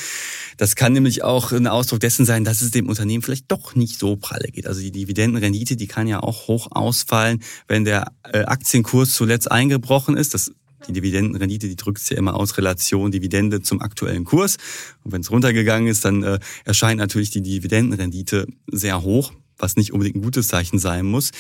Das 0.58 0.76
kann 0.76 0.94
nämlich 0.94 1.24
auch 1.24 1.52
ein 1.52 1.66
Ausdruck 1.66 2.00
dessen 2.00 2.26
sein, 2.26 2.44
dass 2.44 2.62
es 2.62 2.70
dem 2.70 2.88
Unternehmen 2.88 3.24
vielleicht 3.24 3.52
doch 3.52 3.74
nicht 3.74 3.98
so 3.98 4.18
pralle 4.18 4.50
geht. 4.50 4.68
Also 4.68 4.82
die 4.82 4.92
Dividendenrendite, 4.92 5.76
die 5.76 5.88
kann 5.88 6.08
ja 6.08 6.22
auch 6.22 6.48
hoch 6.48 6.68
ausfallen 6.72 7.23
ausfallen, 7.24 7.40
wenn 7.68 7.86
der 7.86 8.12
äh, 8.32 8.44
Aktienkurs 8.44 9.14
zuletzt 9.14 9.52
eingebrochen 9.52 10.18
ist. 10.18 10.34
Das 10.34 10.52
die 10.90 10.92
Dividendenrendite, 10.92 11.70
die 11.70 11.78
drückt 11.78 12.10
ja 12.10 12.18
immer 12.18 12.36
aus 12.36 12.58
Relation 12.58 13.10
Dividende 13.10 13.62
zum 13.62 13.82
aktuellen 13.82 14.26
Kurs. 14.26 14.58
Und 15.06 15.14
wenn 15.14 15.22
es 15.22 15.32
runtergegangen 15.32 15.88
ist, 15.88 16.04
dann 16.04 16.24
äh, 16.24 16.40
erscheint 16.66 17.00
natürlich 17.00 17.30
die 17.30 17.42
Dividendenrendite 17.42 18.48
sehr 18.68 19.02
hoch 19.02 19.32
was 19.64 19.78
nicht 19.78 19.94
unbedingt 19.94 20.18
ein 20.18 20.22
gutes 20.22 20.50
Zeichen 20.50 20.78
sein 20.78 21.06
muss. 21.06 21.32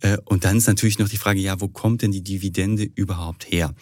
Äh, 0.00 0.18
und 0.26 0.44
dann 0.44 0.58
ist 0.58 0.68
natürlich 0.68 0.98
noch 0.98 1.08
die 1.08 1.16
Frage, 1.16 1.40
ja, 1.40 1.60
wo 1.60 1.68
kommt 1.68 2.02
denn 2.02 2.12
die 2.12 2.22
Dividende 2.22 2.84
überhaupt 2.84 3.50
her? 3.50 3.74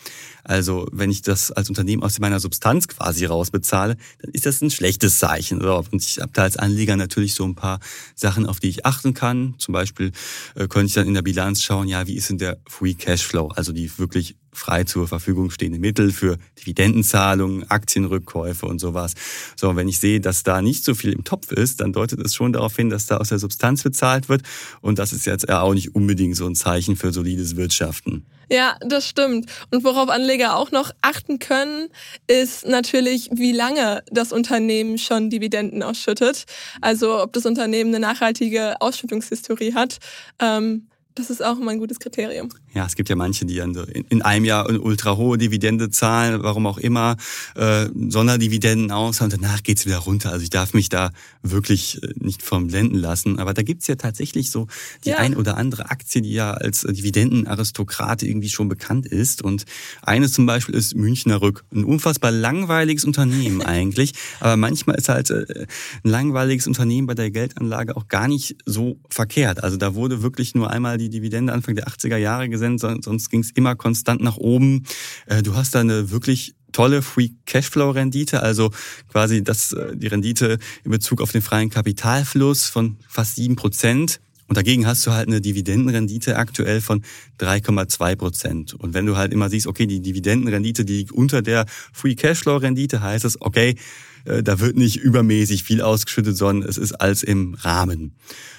Also 0.44 0.88
wenn 0.92 1.10
ich 1.10 1.20
das 1.20 1.50
als 1.52 1.68
Unternehmen 1.68 2.02
aus 2.02 2.20
meiner 2.20 2.40
Substanz 2.40 2.88
quasi 2.88 3.26
rausbezahle, 3.26 3.96
dann 4.22 4.30
ist 4.32 4.46
das 4.46 4.62
ein 4.62 4.70
schlechtes 4.70 5.18
Zeichen. 5.18 5.60
Und 5.60 6.02
ich 6.02 6.20
habe 6.20 6.30
da 6.32 6.42
als 6.42 6.56
Anleger 6.56 6.96
natürlich 6.96 7.34
so 7.34 7.44
ein 7.44 7.54
paar 7.54 7.80
Sachen, 8.14 8.46
auf 8.46 8.60
die 8.60 8.68
ich 8.68 8.86
achten 8.86 9.12
kann. 9.12 9.56
Zum 9.58 9.72
Beispiel 9.72 10.12
äh, 10.54 10.68
könnte 10.68 10.86
ich 10.86 10.94
dann 10.94 11.08
in 11.08 11.14
der 11.14 11.22
Bilanz 11.22 11.62
schauen, 11.62 11.88
ja, 11.88 12.06
wie 12.06 12.14
ist 12.14 12.30
denn 12.30 12.38
der 12.38 12.58
Free 12.66 12.94
Cashflow, 12.94 13.48
also 13.48 13.72
die 13.72 13.90
wirklich 13.98 14.36
frei 14.58 14.84
zur 14.84 15.08
Verfügung 15.08 15.50
stehende 15.50 15.78
Mittel 15.78 16.12
für 16.12 16.38
Dividendenzahlungen, 16.60 17.70
Aktienrückkäufe 17.70 18.66
und 18.66 18.78
sowas. 18.78 19.14
So, 19.56 19.74
wenn 19.76 19.88
ich 19.88 19.98
sehe, 19.98 20.20
dass 20.20 20.42
da 20.42 20.60
nicht 20.60 20.84
so 20.84 20.94
viel 20.94 21.12
im 21.12 21.24
Topf 21.24 21.52
ist, 21.52 21.80
dann 21.80 21.92
deutet 21.92 22.20
es 22.20 22.34
schon 22.34 22.52
darauf 22.52 22.76
hin, 22.76 22.90
dass 22.90 23.06
da 23.06 23.18
aus 23.18 23.30
der 23.30 23.38
Substanz 23.38 23.82
bezahlt 23.82 24.28
wird. 24.28 24.42
Und 24.80 24.98
das 24.98 25.12
ist 25.12 25.26
jetzt 25.26 25.48
auch 25.48 25.74
nicht 25.74 25.94
unbedingt 25.94 26.36
so 26.36 26.46
ein 26.46 26.54
Zeichen 26.54 26.96
für 26.96 27.12
solides 27.12 27.56
Wirtschaften. 27.56 28.26
Ja, 28.50 28.76
das 28.80 29.06
stimmt. 29.06 29.50
Und 29.70 29.84
worauf 29.84 30.08
Anleger 30.08 30.56
auch 30.56 30.70
noch 30.70 30.90
achten 31.02 31.38
können, 31.38 31.88
ist 32.26 32.66
natürlich, 32.66 33.28
wie 33.32 33.52
lange 33.52 34.02
das 34.10 34.32
Unternehmen 34.32 34.96
schon 34.96 35.28
Dividenden 35.28 35.82
ausschüttet. 35.82 36.46
Also 36.80 37.22
ob 37.22 37.32
das 37.34 37.44
Unternehmen 37.44 37.94
eine 37.94 38.00
nachhaltige 38.00 38.80
Ausschüttungshistorie 38.80 39.74
hat. 39.74 39.98
Ähm, 40.38 40.88
das 41.14 41.30
ist 41.30 41.44
auch 41.44 41.58
immer 41.58 41.72
ein 41.72 41.78
gutes 41.78 41.98
Kriterium. 41.98 42.48
Ja, 42.74 42.86
es 42.86 42.94
gibt 42.94 43.08
ja 43.08 43.16
manche, 43.16 43.46
die 43.46 43.58
in 43.58 44.22
einem 44.22 44.44
Jahr 44.44 44.68
eine 44.68 44.80
ultra 44.80 45.16
hohe 45.16 45.38
Dividende 45.38 45.90
zahlen, 45.90 46.42
warum 46.42 46.66
auch 46.66 46.78
immer, 46.78 47.16
äh, 47.54 47.88
Sonderdividenden 48.08 48.90
aus 48.90 49.20
und 49.20 49.32
danach 49.32 49.62
geht's 49.62 49.86
wieder 49.86 49.98
runter. 49.98 50.30
Also 50.30 50.42
ich 50.42 50.50
darf 50.50 50.74
mich 50.74 50.88
da 50.88 51.10
wirklich 51.42 52.02
äh, 52.02 52.12
nicht 52.16 52.42
vom 52.42 52.68
blenden 52.68 52.96
lassen. 52.96 53.38
Aber 53.38 53.54
da 53.54 53.62
gibt's 53.62 53.86
ja 53.86 53.96
tatsächlich 53.96 54.50
so 54.50 54.66
die 55.04 55.10
ja. 55.10 55.18
ein 55.18 55.36
oder 55.36 55.56
andere 55.56 55.90
Aktie, 55.90 56.22
die 56.22 56.32
ja 56.32 56.52
als 56.52 56.82
Dividendenaristokrat 56.82 58.22
irgendwie 58.22 58.48
schon 58.48 58.68
bekannt 58.68 59.06
ist. 59.06 59.42
Und 59.42 59.64
eines 60.02 60.32
zum 60.32 60.46
Beispiel 60.46 60.74
ist 60.74 60.94
Münchner 60.94 61.40
Rück. 61.40 61.64
Ein 61.74 61.84
unfassbar 61.84 62.30
langweiliges 62.30 63.04
Unternehmen 63.04 63.62
eigentlich. 63.66 64.12
Aber 64.40 64.56
manchmal 64.56 64.96
ist 64.96 65.08
halt 65.08 65.30
äh, 65.30 65.66
ein 66.04 66.10
langweiliges 66.10 66.66
Unternehmen 66.66 67.06
bei 67.06 67.14
der 67.14 67.30
Geldanlage 67.30 67.96
auch 67.96 68.08
gar 68.08 68.28
nicht 68.28 68.56
so 68.66 68.98
verkehrt. 69.10 69.64
Also 69.64 69.76
da 69.76 69.94
wurde 69.94 70.22
wirklich 70.22 70.54
nur 70.54 70.70
einmal 70.70 70.98
die 70.98 71.08
Dividende 71.08 71.52
Anfang 71.52 71.74
der 71.74 71.88
80er 71.88 72.16
Jahre 72.16 72.48
gesenkt 72.48 72.67
sind, 72.76 73.04
sonst 73.04 73.30
ging 73.30 73.40
es 73.40 73.50
immer 73.52 73.76
konstant 73.76 74.20
nach 74.20 74.36
oben. 74.36 74.84
Äh, 75.26 75.42
du 75.42 75.54
hast 75.54 75.74
da 75.74 75.80
eine 75.80 76.10
wirklich 76.10 76.54
tolle 76.72 77.02
Free 77.02 77.30
Cashflow 77.46 77.90
Rendite, 77.90 78.42
also 78.42 78.70
quasi 79.10 79.42
das, 79.42 79.72
äh, 79.72 79.96
die 79.96 80.08
Rendite 80.08 80.58
in 80.84 80.90
Bezug 80.90 81.22
auf 81.22 81.32
den 81.32 81.42
freien 81.42 81.70
Kapitalfluss 81.70 82.66
von 82.66 82.98
fast 83.08 83.36
sieben 83.36 83.56
Prozent. 83.56 84.20
Und 84.48 84.56
dagegen 84.56 84.86
hast 84.86 85.06
du 85.06 85.12
halt 85.12 85.28
eine 85.28 85.42
Dividendenrendite 85.42 86.36
aktuell 86.36 86.80
von 86.80 87.02
3,2 87.38 88.16
Prozent. 88.16 88.74
Und 88.74 88.94
wenn 88.94 89.04
du 89.04 89.16
halt 89.16 89.32
immer 89.32 89.50
siehst, 89.50 89.66
okay, 89.66 89.86
die 89.86 90.00
Dividendenrendite, 90.00 90.86
die 90.86 90.98
liegt 90.98 91.12
unter 91.12 91.42
der 91.42 91.66
Free 91.92 92.14
Cashflow 92.14 92.56
Rendite, 92.56 93.02
heißt 93.02 93.26
es, 93.26 93.40
okay, 93.42 93.76
äh, 94.24 94.42
da 94.42 94.58
wird 94.58 94.76
nicht 94.76 94.96
übermäßig 94.96 95.64
viel 95.64 95.82
ausgeschüttet, 95.82 96.36
sondern 96.36 96.68
es 96.68 96.78
ist 96.78 96.92
alles 96.92 97.22
im 97.22 97.54
Rahmen. 97.54 98.14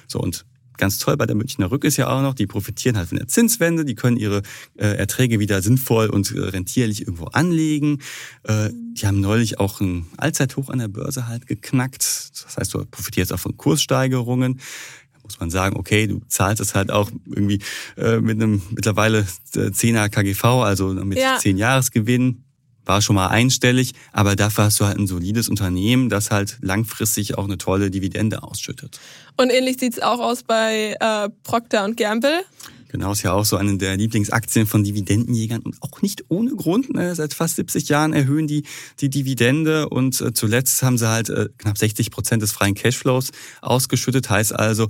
So, 0.07 0.19
und 0.19 0.45
Ganz 0.79 0.97
toll 0.97 1.17
bei 1.17 1.25
der 1.25 1.35
Münchner 1.35 1.71
Rück 1.71 1.83
ist 1.83 1.97
ja 1.97 2.07
auch 2.07 2.21
noch, 2.21 2.33
die 2.33 2.47
profitieren 2.47 2.95
halt 2.95 3.09
von 3.09 3.17
der 3.17 3.27
Zinswende, 3.27 3.83
die 3.83 3.95
können 3.95 4.15
ihre 4.15 4.43
äh, 4.77 4.87
Erträge 4.95 5.39
wieder 5.39 5.61
sinnvoll 5.61 6.07
und 6.07 6.31
äh, 6.31 6.39
rentierlich 6.39 7.01
irgendwo 7.01 7.25
anlegen. 7.25 7.99
Äh, 8.43 8.69
die 8.71 9.05
haben 9.05 9.19
neulich 9.19 9.59
auch 9.59 9.81
ein 9.81 10.07
Allzeithoch 10.15 10.69
an 10.69 10.79
der 10.79 10.87
Börse 10.87 11.27
halt 11.27 11.47
geknackt. 11.47 12.01
Das 12.01 12.57
heißt, 12.57 12.73
du 12.73 12.85
profitierst 12.85 13.33
auch 13.33 13.39
von 13.39 13.57
Kurssteigerungen 13.57 14.61
muss 15.21 15.39
man 15.39 15.51
sagen, 15.51 15.77
okay, 15.77 16.07
du 16.07 16.21
zahlst 16.27 16.59
es 16.59 16.73
halt 16.73 16.89
auch 16.89 17.11
irgendwie 17.27 17.59
äh, 17.97 18.19
mit 18.19 18.41
einem 18.41 18.63
mittlerweile 18.71 19.27
10er 19.53 20.05
äh, 20.05 20.09
KGV, 20.09 20.43
also 20.63 20.87
mit 20.87 21.19
ja. 21.19 21.37
10 21.37 21.59
Jahresgewinn, 21.59 22.45
war 22.89 23.01
schon 23.01 23.15
mal 23.15 23.27
einstellig, 23.27 23.93
aber 24.11 24.35
dafür 24.35 24.65
hast 24.65 24.79
du 24.79 24.85
halt 24.85 24.97
ein 24.97 25.07
solides 25.07 25.47
Unternehmen, 25.47 26.09
das 26.09 26.31
halt 26.31 26.57
langfristig 26.61 27.37
auch 27.37 27.45
eine 27.45 27.57
tolle 27.57 27.91
Dividende 27.91 28.43
ausschüttet. 28.43 28.99
Und 29.37 29.51
ähnlich 29.51 29.77
sieht's 29.79 30.01
auch 30.01 30.19
aus 30.19 30.43
bei 30.43 30.97
äh, 30.99 31.29
Procter 31.43 31.89
Gamble. 31.93 32.41
Genau, 32.89 33.11
ist 33.11 33.21
ja 33.21 33.33
auch 33.33 33.45
so 33.45 33.55
eine 33.57 33.77
der 33.77 33.95
Lieblingsaktien 33.95 34.65
von 34.65 34.83
Dividendenjägern 34.83 35.61
und 35.61 35.75
auch 35.81 36.01
nicht 36.01 36.25
ohne 36.29 36.55
Grund. 36.55 36.91
Ne? 36.91 37.13
Seit 37.13 37.35
fast 37.35 37.57
70 37.57 37.87
Jahren 37.87 38.13
erhöhen 38.13 38.47
die 38.47 38.63
die 38.99 39.11
Dividende 39.11 39.87
und 39.89 40.19
äh, 40.19 40.33
zuletzt 40.33 40.81
haben 40.81 40.97
sie 40.97 41.07
halt 41.07 41.29
äh, 41.29 41.49
knapp 41.59 41.77
60 41.77 42.09
Prozent 42.09 42.41
des 42.41 42.51
freien 42.51 42.73
Cashflows 42.73 43.29
ausgeschüttet. 43.61 44.31
Heißt 44.31 44.53
also, 44.53 44.89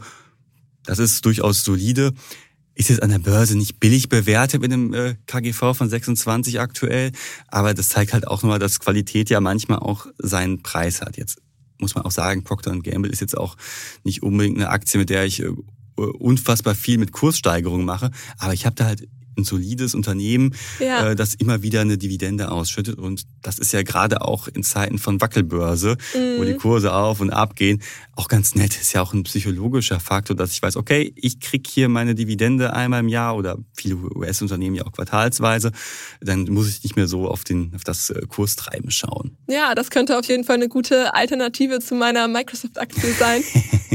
das 0.85 0.99
ist 0.99 1.25
durchaus 1.25 1.65
solide. 1.65 2.13
Ist 2.79 2.87
jetzt 2.87 3.03
an 3.03 3.09
der 3.09 3.19
Börse 3.19 3.57
nicht 3.57 3.81
billig 3.81 4.07
bewertet 4.07 4.61
mit 4.61 4.71
einem 4.71 4.93
äh, 4.93 5.15
KGV 5.27 5.75
von 5.75 5.89
26 5.89 6.61
aktuell, 6.61 7.11
aber 7.49 7.73
das 7.73 7.89
zeigt 7.89 8.13
halt 8.13 8.25
auch 8.25 8.41
nochmal, 8.41 8.57
dass 8.57 8.79
Qualität 8.79 9.29
ja 9.29 9.41
manchmal 9.41 9.79
auch 9.79 10.07
seinen 10.17 10.63
Preis 10.63 11.01
hat. 11.01 11.17
Jetzt 11.17 11.41
muss 11.77 11.95
man 11.95 12.05
auch 12.05 12.11
sagen, 12.11 12.45
Procter 12.45 12.71
Gamble 12.79 13.11
ist 13.11 13.19
jetzt 13.19 13.37
auch 13.37 13.57
nicht 14.05 14.23
unbedingt 14.23 14.55
eine 14.55 14.69
Aktie, 14.69 14.97
mit 14.97 15.09
der 15.09 15.25
ich 15.25 15.41
äh, 15.41 15.51
unfassbar 15.97 16.73
viel 16.73 16.99
mit 16.99 17.11
Kurssteigerungen 17.11 17.85
mache, 17.85 18.11
aber 18.37 18.53
ich 18.53 18.65
habe 18.65 18.77
da 18.77 18.85
halt 18.85 19.09
ein 19.37 19.43
solides 19.43 19.95
Unternehmen, 19.95 20.55
ja. 20.79 21.09
äh, 21.09 21.15
das 21.15 21.33
immer 21.33 21.61
wieder 21.61 21.81
eine 21.81 21.97
Dividende 21.97 22.51
ausschüttet. 22.51 22.97
Und 22.97 23.25
das 23.41 23.59
ist 23.59 23.71
ja 23.73 23.83
gerade 23.83 24.21
auch 24.21 24.47
in 24.47 24.63
Zeiten 24.63 24.97
von 24.97 25.21
Wackelbörse, 25.21 25.97
mhm. 26.13 26.39
wo 26.39 26.43
die 26.43 26.53
mhm. 26.53 26.57
Kurse 26.57 26.93
auf 26.93 27.21
und 27.21 27.31
ab 27.31 27.55
gehen, 27.55 27.81
auch 28.15 28.27
ganz 28.27 28.55
nett. 28.55 28.79
Ist 28.79 28.93
ja 28.93 29.01
auch 29.01 29.13
ein 29.13 29.23
psychologischer 29.23 29.99
Faktor, 29.99 30.35
dass 30.35 30.51
ich 30.51 30.61
weiß, 30.61 30.75
okay, 30.75 31.13
ich 31.15 31.39
krieg 31.39 31.67
hier 31.67 31.89
meine 31.89 32.15
Dividende 32.15 32.73
einmal 32.73 32.99
im 32.99 33.07
Jahr 33.07 33.35
oder 33.35 33.57
viele 33.73 33.95
US-Unternehmen 33.95 34.75
ja 34.75 34.85
auch 34.85 34.91
quartalsweise. 34.91 35.71
Dann 36.21 36.43
muss 36.45 36.67
ich 36.67 36.83
nicht 36.83 36.95
mehr 36.95 37.07
so 37.07 37.27
auf, 37.27 37.43
den, 37.43 37.73
auf 37.75 37.83
das 37.83 38.09
äh, 38.09 38.21
Kurstreiben 38.27 38.91
schauen. 38.91 39.37
Ja, 39.47 39.75
das 39.75 39.89
könnte 39.89 40.17
auf 40.17 40.25
jeden 40.25 40.43
Fall 40.43 40.55
eine 40.55 40.67
gute 40.67 41.13
Alternative 41.13 41.79
zu 41.79 41.95
meiner 41.95 42.27
Microsoft-Aktie 42.27 43.13
sein. 43.13 43.43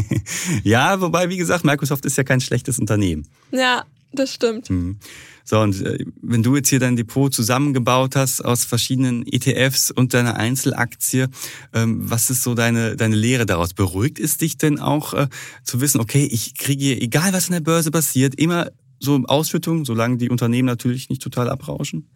ja, 0.62 1.00
wobei, 1.00 1.28
wie 1.28 1.36
gesagt, 1.36 1.64
Microsoft 1.64 2.04
ist 2.04 2.16
ja 2.16 2.24
kein 2.24 2.40
schlechtes 2.40 2.78
Unternehmen. 2.78 3.28
Ja, 3.50 3.84
das 4.14 4.32
stimmt. 4.32 4.70
Mhm. 4.70 4.98
So, 5.44 5.60
und 5.60 5.80
äh, 5.82 5.98
wenn 6.22 6.42
du 6.42 6.56
jetzt 6.56 6.70
hier 6.70 6.80
dein 6.80 6.96
Depot 6.96 7.32
zusammengebaut 7.32 8.16
hast 8.16 8.42
aus 8.42 8.64
verschiedenen 8.64 9.26
ETFs 9.26 9.90
und 9.90 10.14
deiner 10.14 10.36
Einzelaktie, 10.36 11.26
ähm, 11.74 12.10
was 12.10 12.30
ist 12.30 12.42
so 12.42 12.54
deine, 12.54 12.96
deine 12.96 13.16
Lehre 13.16 13.44
daraus? 13.44 13.74
Beruhigt 13.74 14.18
es 14.18 14.38
dich 14.38 14.56
denn 14.56 14.78
auch 14.80 15.12
äh, 15.12 15.28
zu 15.62 15.82
wissen, 15.82 16.00
okay, 16.00 16.26
ich 16.30 16.54
kriege, 16.54 16.98
egal 16.98 17.34
was 17.34 17.46
an 17.46 17.52
der 17.52 17.60
Börse 17.60 17.90
passiert, 17.90 18.34
immer 18.36 18.70
so 19.04 19.20
Ausschüttung, 19.26 19.84
solange 19.84 20.16
die 20.16 20.30
Unternehmen 20.30 20.66
natürlich 20.66 21.08
nicht 21.08 21.22
total 21.22 21.48
abrauschen? 21.48 22.08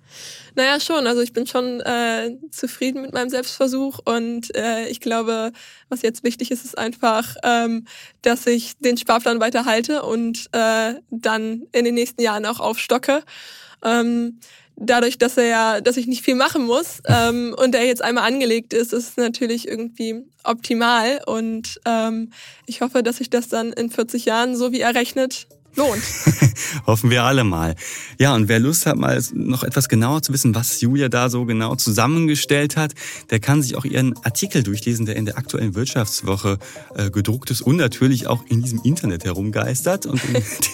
Naja, 0.54 0.80
schon. 0.80 1.06
Also 1.06 1.20
ich 1.20 1.32
bin 1.32 1.46
schon 1.46 1.80
äh, 1.80 2.36
zufrieden 2.50 3.02
mit 3.02 3.12
meinem 3.12 3.28
Selbstversuch 3.28 4.00
und 4.04 4.54
äh, 4.56 4.88
ich 4.88 5.00
glaube, 5.00 5.52
was 5.88 6.02
jetzt 6.02 6.24
wichtig 6.24 6.50
ist, 6.50 6.64
ist 6.64 6.78
einfach, 6.78 7.36
ähm, 7.44 7.86
dass 8.22 8.46
ich 8.46 8.76
den 8.78 8.96
Sparplan 8.96 9.40
weiterhalte 9.40 10.02
und 10.02 10.48
äh, 10.52 10.94
dann 11.10 11.62
in 11.72 11.84
den 11.84 11.94
nächsten 11.94 12.22
Jahren 12.22 12.46
auch 12.46 12.60
aufstocke. 12.60 13.22
Ähm, 13.84 14.40
dadurch, 14.80 15.18
dass 15.18 15.36
er 15.36 15.46
ja, 15.46 15.80
dass 15.80 15.96
ich 15.96 16.06
nicht 16.06 16.24
viel 16.24 16.34
machen 16.34 16.64
muss 16.64 17.02
ähm, 17.06 17.54
und 17.56 17.74
er 17.74 17.84
jetzt 17.84 18.02
einmal 18.02 18.24
angelegt 18.24 18.72
ist, 18.72 18.92
ist 18.92 19.10
es 19.10 19.16
natürlich 19.16 19.68
irgendwie 19.68 20.24
optimal 20.44 21.20
und 21.26 21.80
ähm, 21.84 22.32
ich 22.66 22.80
hoffe, 22.80 23.02
dass 23.02 23.20
ich 23.20 23.30
das 23.30 23.48
dann 23.48 23.72
in 23.72 23.90
40 23.90 24.24
Jahren, 24.24 24.56
so 24.56 24.72
wie 24.72 24.80
er 24.80 24.94
rechnet, 24.94 25.46
lohnt. 25.78 26.02
Hoffen 26.86 27.08
wir 27.08 27.22
alle 27.22 27.44
mal. 27.44 27.74
Ja, 28.18 28.34
und 28.34 28.48
wer 28.48 28.58
Lust 28.58 28.84
hat, 28.84 28.96
mal 28.96 29.22
noch 29.32 29.62
etwas 29.62 29.88
genauer 29.88 30.22
zu 30.22 30.32
wissen, 30.32 30.54
was 30.54 30.80
Julia 30.80 31.08
da 31.08 31.30
so 31.30 31.46
genau 31.46 31.76
zusammengestellt 31.76 32.76
hat, 32.76 32.92
der 33.30 33.40
kann 33.40 33.62
sich 33.62 33.76
auch 33.76 33.84
ihren 33.84 34.14
Artikel 34.24 34.62
durchlesen, 34.62 35.06
der 35.06 35.16
in 35.16 35.24
der 35.24 35.38
aktuellen 35.38 35.74
Wirtschaftswoche 35.74 36.58
äh, 36.94 37.10
gedruckt 37.10 37.50
ist 37.50 37.62
und 37.62 37.76
natürlich 37.76 38.26
auch 38.26 38.44
in 38.48 38.62
diesem 38.62 38.80
Internet 38.82 39.24
herumgeistert. 39.24 40.04
Und 40.04 40.20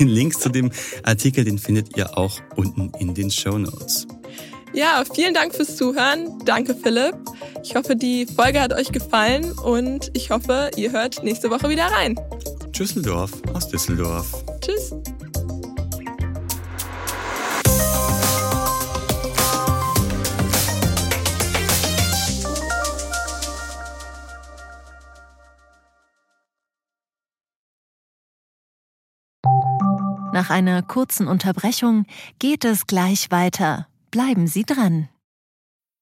den 0.00 0.08
Links 0.14 0.40
zu 0.40 0.48
dem 0.48 0.72
Artikel, 1.04 1.44
den 1.44 1.58
findet 1.58 1.96
ihr 1.96 2.18
auch 2.18 2.40
unten 2.56 2.90
in 2.98 3.14
den 3.14 3.30
Show 3.30 3.58
Notes. 3.58 4.06
Ja, 4.72 5.04
vielen 5.14 5.34
Dank 5.34 5.54
fürs 5.54 5.76
Zuhören. 5.76 6.40
Danke, 6.44 6.74
Philipp. 6.74 7.14
Ich 7.62 7.76
hoffe, 7.76 7.94
die 7.94 8.26
Folge 8.26 8.60
hat 8.60 8.72
euch 8.72 8.90
gefallen 8.90 9.52
und 9.52 10.10
ich 10.14 10.30
hoffe, 10.30 10.70
ihr 10.76 10.90
hört 10.90 11.22
nächste 11.22 11.48
Woche 11.50 11.68
wieder 11.68 11.84
rein. 11.84 12.18
Düsseldorf 12.78 13.30
aus 13.52 13.68
Düsseldorf. 13.68 14.44
Tschüss. 14.60 14.92
Nach 30.32 30.50
einer 30.50 30.82
kurzen 30.82 31.28
Unterbrechung 31.28 32.06
geht 32.40 32.64
es 32.64 32.88
gleich 32.88 33.30
weiter. 33.30 33.86
Bleiben 34.10 34.48
Sie 34.48 34.64
dran. 34.64 35.08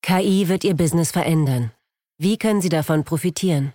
KI 0.00 0.48
wird 0.48 0.64
Ihr 0.64 0.74
Business 0.74 1.10
verändern. 1.10 1.70
Wie 2.16 2.38
können 2.38 2.62
Sie 2.62 2.70
davon 2.70 3.04
profitieren? 3.04 3.74